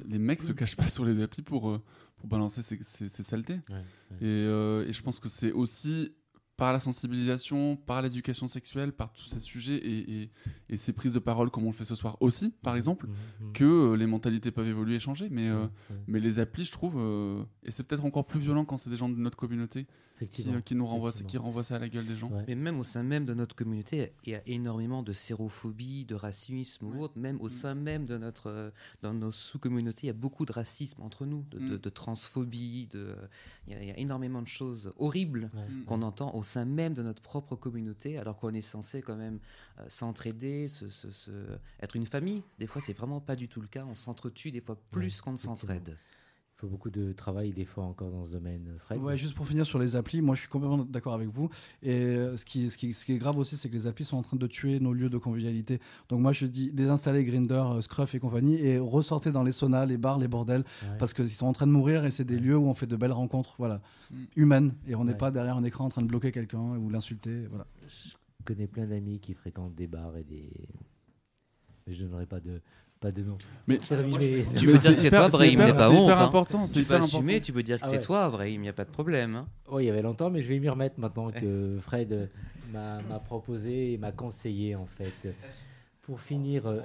[0.07, 1.81] les, mecs se cachent pas sur les applis pour,
[2.17, 3.59] pour balancer ces, ces- ces saletés.
[3.69, 3.75] Ouais,
[4.11, 4.17] ouais.
[4.21, 6.13] Et, euh, et je pense que c'est aussi
[6.55, 10.29] par la sensibilisation, par l'éducation sexuelle, par tous ces sujets et, et-
[10.69, 13.53] et ces prises de parole comme on le fait ce soir aussi, par exemple, Mhm,
[13.53, 15.29] que euh, les mentalités peuvent évoluer et changer.
[15.31, 15.65] Mais, euh,
[16.07, 18.95] mais les applis, je trouve, euh, et c'est peut-être encore plus violent quand c'est des
[18.95, 20.53] gens de notre communauté Effectivement.
[20.55, 21.29] euh, qui nous renvoient, effectivement.
[21.29, 22.29] qui renvoient ça à la gueule des gens.
[22.29, 22.43] Ouais.
[22.47, 26.15] Mais même au sein même de notre communauté, il y a énormément de sérophobie, de
[26.15, 27.17] racisme ou autre.
[27.17, 27.49] Même au Mm.
[27.49, 31.25] sein même de notre, euh, dans nos sous-communautés, il y a beaucoup de racisme entre
[31.25, 31.77] nous, de, de- Mm.
[31.79, 32.87] de transphobie.
[32.91, 33.15] De,
[33.67, 35.67] il, y a, il y a énormément de choses horribles Ouais.
[35.69, 35.85] Mm.
[35.85, 39.39] qu'on entend au sein même de notre propre communauté, alors qu'on est censé quand même
[39.79, 42.43] euh, s'entraider, se, se- se- être une famille.
[42.59, 43.85] Des fois, c'est vraiment pas du tout le cas.
[43.85, 45.97] On s'entretue des fois plus qu'on ne s'entraide.
[46.55, 48.75] Il faut beaucoup de travail, des fois, encore dans ce domaine.
[48.77, 51.49] Fred Ouais, juste pour finir sur les applis, moi je suis complètement d'accord avec vous.
[51.81, 54.05] Et euh, ce qui, ce, qui, ce qui est grave aussi, c'est que les applis
[54.05, 55.79] sont en train de tuer nos lieux de convivialité.
[56.09, 59.85] Donc moi je dis désinstaller Grinder, euh, Scruff et compagnie et ressortez dans les saunas,
[59.87, 60.97] les bars, les bordels, Ouais.
[60.99, 62.41] parce qu'ils sont en train de mourir et c'est des Ouais.
[62.41, 63.81] lieux où on fait de belles rencontres voilà,
[64.11, 64.15] Mm.
[64.37, 64.73] humaines.
[64.87, 65.17] Et on n'est Ouais.
[65.17, 67.47] pas derrière un écran en train de bloquer quelqu'un ou l'insulter.
[67.49, 67.65] Voilà.
[67.87, 68.13] Je
[68.45, 70.49] connais plein d'amis qui fréquentent des bars et des.
[71.87, 72.61] Mais je donnerai pas de,
[73.03, 73.37] pas de nom.
[73.67, 73.87] Mais- Tu
[74.67, 76.21] peux dire que c'est hyper- toi, Brahim, hyper- il n'y a pas c'est honte, hyper
[76.21, 76.25] hein.
[76.25, 78.69] important, c'est Tu peux hyper assumer, tu peux dire que c'est toi, Brahim, il n'y
[78.69, 79.35] a pas de problème.
[79.35, 79.47] hein.
[79.69, 82.29] Oh, il y avait longtemps, mais je vais m'y remettre maintenant que Fred
[82.71, 85.33] m'a proposé et m'a conseillé, en fait.
[86.03, 86.65] Pour finir.
[86.67, 86.79] euh,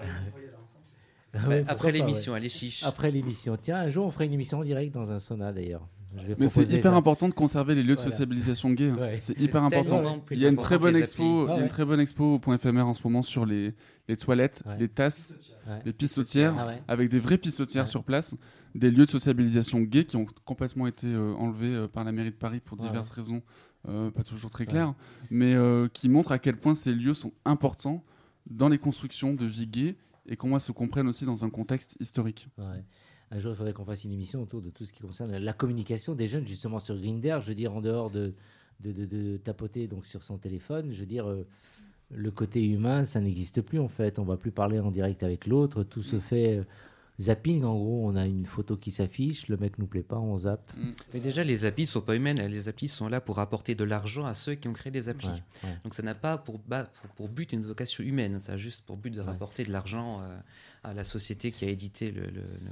[1.34, 2.82] ah Bah, après l'émission, allez chiche.
[2.82, 2.88] ouais.
[2.88, 3.56] Après l'émission.
[3.60, 5.86] Tiens, un jour, on fera une émission en direct dans un sauna, d'ailleurs.
[6.16, 8.10] Je vais Mais c'est hyper important de conserver les lieux de Voilà.
[8.10, 8.88] socialisation gay.
[8.90, 8.96] hein.
[8.98, 9.18] Ouais.
[9.20, 10.22] C'est hyper important.
[10.30, 11.52] Il y a une très bonne expo, applis.
[11.54, 13.74] il y a une très bonne expo au point éphémère en ce moment sur les,
[14.08, 14.78] les toilettes, Ouais.
[14.78, 15.34] les tasses,
[15.66, 15.80] Ouais.
[15.84, 18.34] les pissotières, Ah avec des vraies pissotières sur place,
[18.74, 22.30] des lieux de sociabilisation gays qui ont complètement été euh, enlevés euh, par la mairie
[22.30, 23.42] de Paris pour diverses raisons,
[23.88, 24.94] euh, pas toujours très claires,
[25.30, 25.54] mais
[25.92, 28.02] qui montrent à quel point ces lieux sont importants
[28.46, 29.96] dans les constructions de vie gay
[30.26, 32.48] et comment elles se comprennent aussi dans un contexte historique.
[33.30, 35.52] Un jour, il faudrait qu'on fasse une émission autour de tout ce qui concerne la
[35.52, 37.38] communication des jeunes, justement sur Grinder.
[37.42, 38.32] Je veux dire, en dehors de,
[38.80, 41.46] de, de- de tapoter donc sur son téléphone, je veux dire, euh,
[42.10, 44.18] le côté humain, ça n'existe plus en fait.
[44.18, 45.82] On va plus parler en direct avec l'autre.
[45.82, 46.64] Tout se fait euh,
[47.20, 47.64] zapping.
[47.64, 50.72] En gros, on a une photo qui s'affiche, le mec nous plaît pas, on zappe.
[51.12, 52.40] Mais déjà, les applis sont pas humaines.
[52.46, 55.28] Les applis sont là pour apporter de l'argent à ceux qui ont créé des applis.
[55.28, 55.76] Ouais, ouais.
[55.84, 58.40] Donc ça n'a pas pour, ba- pour, pour but une vocation humaine.
[58.40, 59.26] Ça a juste pour but de Ouais.
[59.26, 60.38] rapporter de l'argent euh,
[60.84, 62.70] à la société qui a édité le, le- le-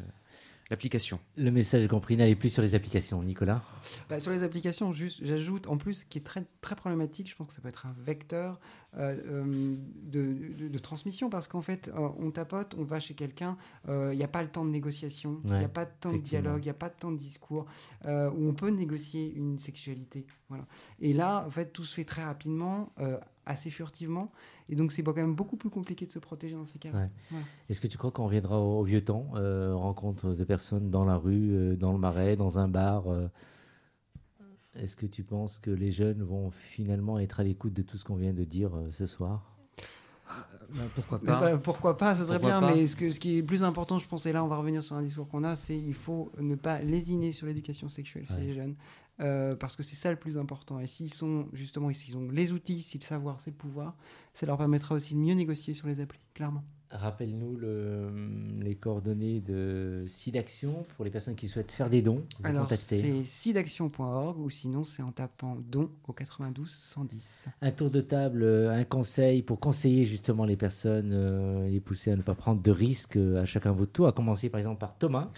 [0.71, 1.21] l'application.
[1.37, 3.23] Le message est compris, n'allez plus sur les applications.
[3.23, 3.63] Nicolas?
[4.09, 7.37] Bah, sur les applications, juste, j'ajoute en plus, ce qui est très, très problématique, je
[7.37, 8.61] pense que ça peut être un vecteur
[8.95, 13.57] de, de- de transmission parce qu'en fait, euh, on tapote, on va chez quelqu'un,
[13.89, 15.91] euh, il n'y a pas le temps de négociation, il n'y Ouais, a pas de
[16.01, 17.67] temps de dialogue, il n'y a pas de temps de discours
[18.07, 20.27] euh, où on peut négocier une sexualité.
[20.49, 20.65] Voilà.
[21.01, 24.33] Et là, en fait, tout se fait très rapidement, euh, assez furtivement,
[24.69, 27.09] et donc c'est quand même beaucoup plus compliqué de se protéger dans ces cas-là.
[27.33, 27.39] Ouais.
[27.69, 31.05] Est-ce que tu crois qu'on reviendra au, au vieux temps euh, Rencontre de personnes dans
[31.05, 33.29] la rue, euh, dans le marais, dans un bar euh,
[34.79, 38.05] Est-ce que tu penses que les jeunes vont finalement être à l'écoute de tout ce
[38.05, 39.53] qu'on vient de dire euh, ce soir?
[40.95, 43.21] Pourquoi Mais pas bah, pourquoi pas, ce serait Pourquoi bien, pas mais ce, que, ce
[43.21, 45.45] qui est plus important, je pense, et là on va revenir sur un discours qu'on
[45.45, 48.41] a, c'est il faut ne pas lésiner sur l'éducation sexuelle chez Ouais.
[48.41, 48.75] les jeunes,
[49.21, 50.81] euh, parce que c'est ça le plus important.
[50.81, 53.97] Et s'ils sont, justement, s'ils ont les outils, si le savoir, c'est le pouvoir,
[54.35, 56.65] ça leur permettra aussi de mieux négocier sur les applis, clairement.
[56.91, 58.09] Rappelle-nous le-
[58.63, 62.25] les coordonnées de SIDAction pour les personnes qui souhaitent faire des dons.
[62.41, 67.49] vous Alors, c'est sidaction.org ou sinon c'est en tapant don au 92 110.
[67.61, 72.13] Un tour de table, euh, un conseil pour conseiller justement les personnes, euh, les pousser
[72.13, 74.79] à ne pas prendre de risques euh, à chacun votre tour, à commencer par exemple
[74.79, 75.31] par Thomas.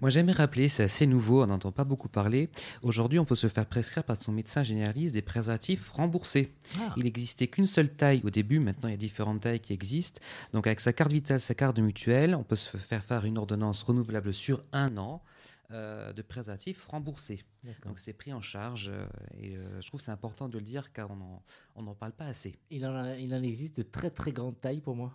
[0.00, 2.50] Moi, j'aimerais rappeler, c'est assez nouveau, on n'entend pas beaucoup parler.
[2.82, 6.52] Aujourd'hui, on peut se faire prescrire par son médecin généraliste des préservatifs remboursés.
[6.98, 10.20] Il n'existait qu'une seule taille au début, maintenant il y a différentes tailles qui existent.
[10.52, 13.82] Donc avec sa carte vitale, sa carte mutuelle, on peut se faire faire une ordonnance
[13.82, 15.22] renouvelable sur un an
[15.72, 17.44] euh, de préservatifs remboursés.
[17.84, 19.04] Donc c'est pris en charge euh,
[19.40, 21.42] et euh, je trouve que c'est important de le dire car on n'en
[21.74, 22.56] on n'en parle pas assez.
[22.70, 25.12] Il en, a- il en existe de très très grandes tailles pour moi.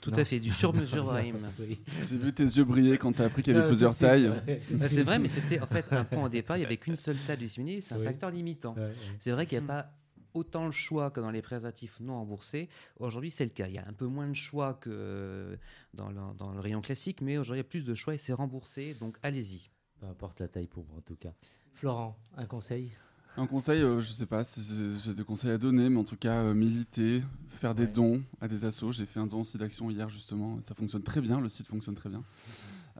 [0.00, 0.18] Tout Non.
[0.18, 1.36] à fait, du sur-mesure Brahim.
[1.58, 1.80] Oui.
[2.08, 4.28] J'ai vu tes yeux briller quand tu as appris qu'il y avait Non, plusieurs tailles.
[4.28, 4.60] ouais.
[4.88, 7.16] C'est vrai, mais c'était en fait un point au départ, il n'y avait qu'une seule
[7.16, 8.04] taille du simili, c'est un Oui.
[8.04, 8.74] facteur limitant.
[8.74, 8.94] Ouais, ouais.
[9.18, 9.90] C'est vrai qu'il n'y a pas
[10.34, 12.68] autant le choix que dans les préservatifs non remboursés.
[13.00, 13.66] Aujourd'hui, c'est le cas.
[13.66, 15.58] Il y a un peu moins de choix que
[15.94, 18.18] dans le, dans le rayon classique, mais aujourd'hui, il y a plus de choix et
[18.18, 18.94] c'est remboursé.
[19.00, 19.68] Donc, allez-y.
[20.00, 21.32] Peu importe la taille pour moi en tout cas.
[21.74, 22.90] Florent, un conseil?
[23.36, 24.62] Un conseil, euh, je sais pas si
[25.04, 27.92] j'ai- des conseils à donner, mais en tout cas, euh, militer, faire des Ouais.
[27.92, 28.90] dons à des assos.
[28.92, 30.60] J'ai fait un don aussi d'action hier, justement.
[30.60, 32.24] Ça fonctionne très bien, le site fonctionne très bien.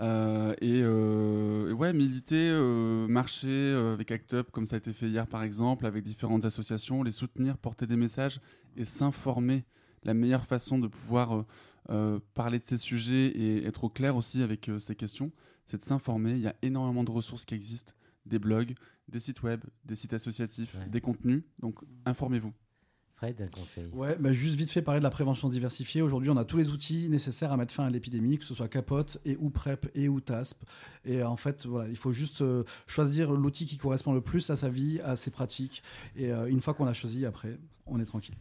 [0.01, 2.53] Euh, et, euh, et ouais, militer,
[3.09, 7.03] marcher avec ACT UP, comme ça a été fait hier par exemple, avec différentes associations,
[7.03, 8.41] les soutenir, porter des messages
[8.77, 9.65] et s'informer.
[10.05, 11.45] La meilleure façon de pouvoir
[12.35, 15.33] parler de ces sujets et être au clair aussi avec ces questions,
[15.69, 16.33] c'est de s'informer.
[16.33, 17.93] Il y a énormément de ressources qui existent,
[18.27, 18.75] des blogs,
[19.09, 20.89] des sites web, des sites associatifs, Ouais.
[20.89, 21.45] des contenus.
[21.61, 22.53] Donc informez-vous.
[23.15, 26.03] Fred, un conseil Ouais, bah, juste vite fait parler de la prévention diversifiée.
[26.03, 28.69] Aujourd'hui, on a tous les outils nécessaires à mettre fin à l'épidémie, que ce soit
[28.69, 30.63] capote et ou PrEP et ou TASP.
[31.05, 34.51] Et euh, en fait, voilà, il faut juste euh, choisir l'outil qui correspond le plus
[34.51, 35.83] à sa vie, à ses pratiques.
[36.15, 38.37] Et euh, une fois qu'on l'a choisi, après, on est tranquille.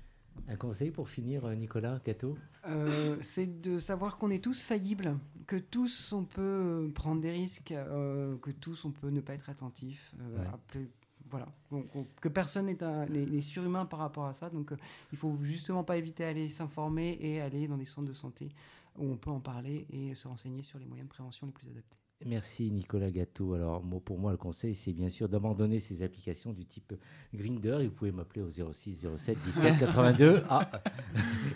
[0.48, 5.18] Un conseil pour finir, euh, Nicolas, Cato Euh, c'est de savoir qu'on est tous faillibles,
[5.46, 9.50] que tous on peut prendre des risques, euh, que tous on peut ne pas être
[9.50, 10.14] attentif.
[10.20, 10.48] euh, Ouais.
[10.54, 10.90] appeler-
[11.30, 14.50] voilà, Donc, on- que personne n'est surhumain par rapport à ça.
[14.50, 14.72] Donc
[15.12, 18.50] il faut justement pas éviter d'aller s'informer et aller dans des centres de santé
[18.98, 21.68] où on peut en parler et se renseigner sur les moyens de prévention les plus
[21.70, 21.98] adaptés.
[22.26, 23.54] Merci Nicolas Gâteau.
[23.54, 26.94] Alors pour moi, le conseil, c'est bien sûr d'abandonner ces applications du type
[27.34, 27.78] Grinder.
[27.82, 30.42] Et vous pouvez m'appeler au 06 07 17 82.
[30.50, 30.70] Ah,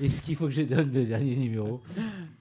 [0.01, 1.81] est-ce qu'il faut que je donne le dernier numéro?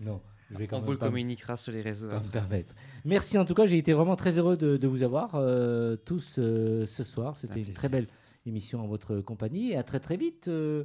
[0.00, 0.20] Non.
[0.50, 2.08] Je vais quand On vous le communiquera sur les réseaux.
[2.08, 2.74] me permettre.
[3.04, 6.36] Merci en tout cas, j'ai été vraiment très heureux de, de vous avoir euh, tous
[6.38, 7.36] euh, ce soir.
[7.36, 8.08] C'était une très belle
[8.46, 10.84] émission en votre compagnie et à très très vite, euh,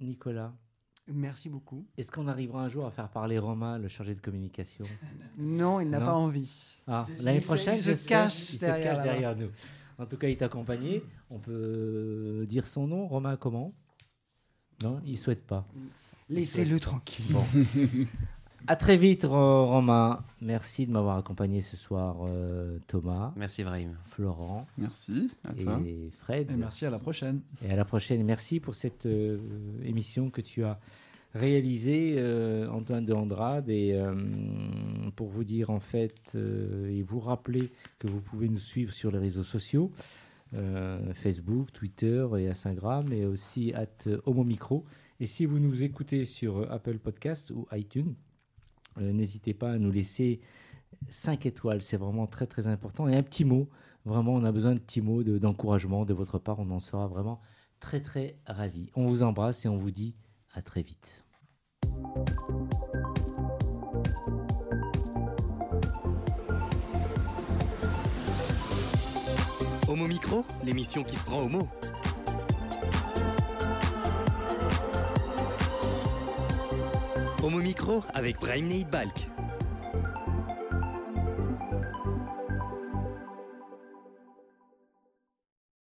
[0.00, 0.54] Nicolas.
[1.08, 1.86] Merci beaucoup.
[1.96, 4.84] Est-ce qu'on arrivera un jour à faire parler Romain, le chargé de communication
[5.38, 6.76] Non, il n'a pas envie.
[6.88, 9.12] Ah, l'année prochaine, il se cache il se derrière cache là-bas.
[9.12, 9.50] derrière nous.
[9.98, 11.02] En tout cas, il t'accompagnait.
[11.30, 13.72] On peut dire son nom, Romain comment?
[14.82, 15.66] Non, il souhaite pas.
[16.28, 17.32] Laissez-le tranquille.
[17.32, 17.44] Bon.
[18.66, 20.24] à très vite, Ro- Romain.
[20.40, 23.96] Merci de m'avoir accompagné ce soir, euh, Thomas, Merci, Brahim.
[24.10, 25.80] Florent Merci à toi.
[25.86, 26.50] et Fred.
[26.50, 27.40] Et merci, à la prochaine.
[27.64, 28.22] Et à la prochaine.
[28.24, 29.38] Merci pour cette euh,
[29.84, 30.78] émission que tu as
[31.34, 33.68] réalisée, euh, Antoine de Andrade.
[33.68, 34.14] Et euh,
[35.16, 39.10] pour vous dire, en fait, euh, et vous rappeler que vous pouvez nous suivre sur
[39.10, 39.90] les réseaux sociaux
[40.54, 44.84] euh, Facebook, Twitter et Instagram, et aussi at Homo Micro.
[45.18, 48.14] Et si vous nous écoutez sur Apple Podcast ou iTunes,
[49.00, 50.40] n'hésitez pas à nous laisser
[51.08, 51.82] 5 étoiles.
[51.82, 53.08] C'est vraiment très, très important.
[53.08, 53.68] Et un petit mot.
[54.04, 56.58] Vraiment, on a besoin de petits mots de- d'encouragement de, votre part.
[56.60, 57.40] On en sera vraiment
[57.80, 58.90] très, très ravis.
[58.94, 60.14] On vous embrasse et on vous dit
[60.54, 61.24] à très vite.
[69.88, 71.68] Homo Micro, l'émission qui se prend au.
[77.42, 79.35] Homo Micro avec Brahim Balk.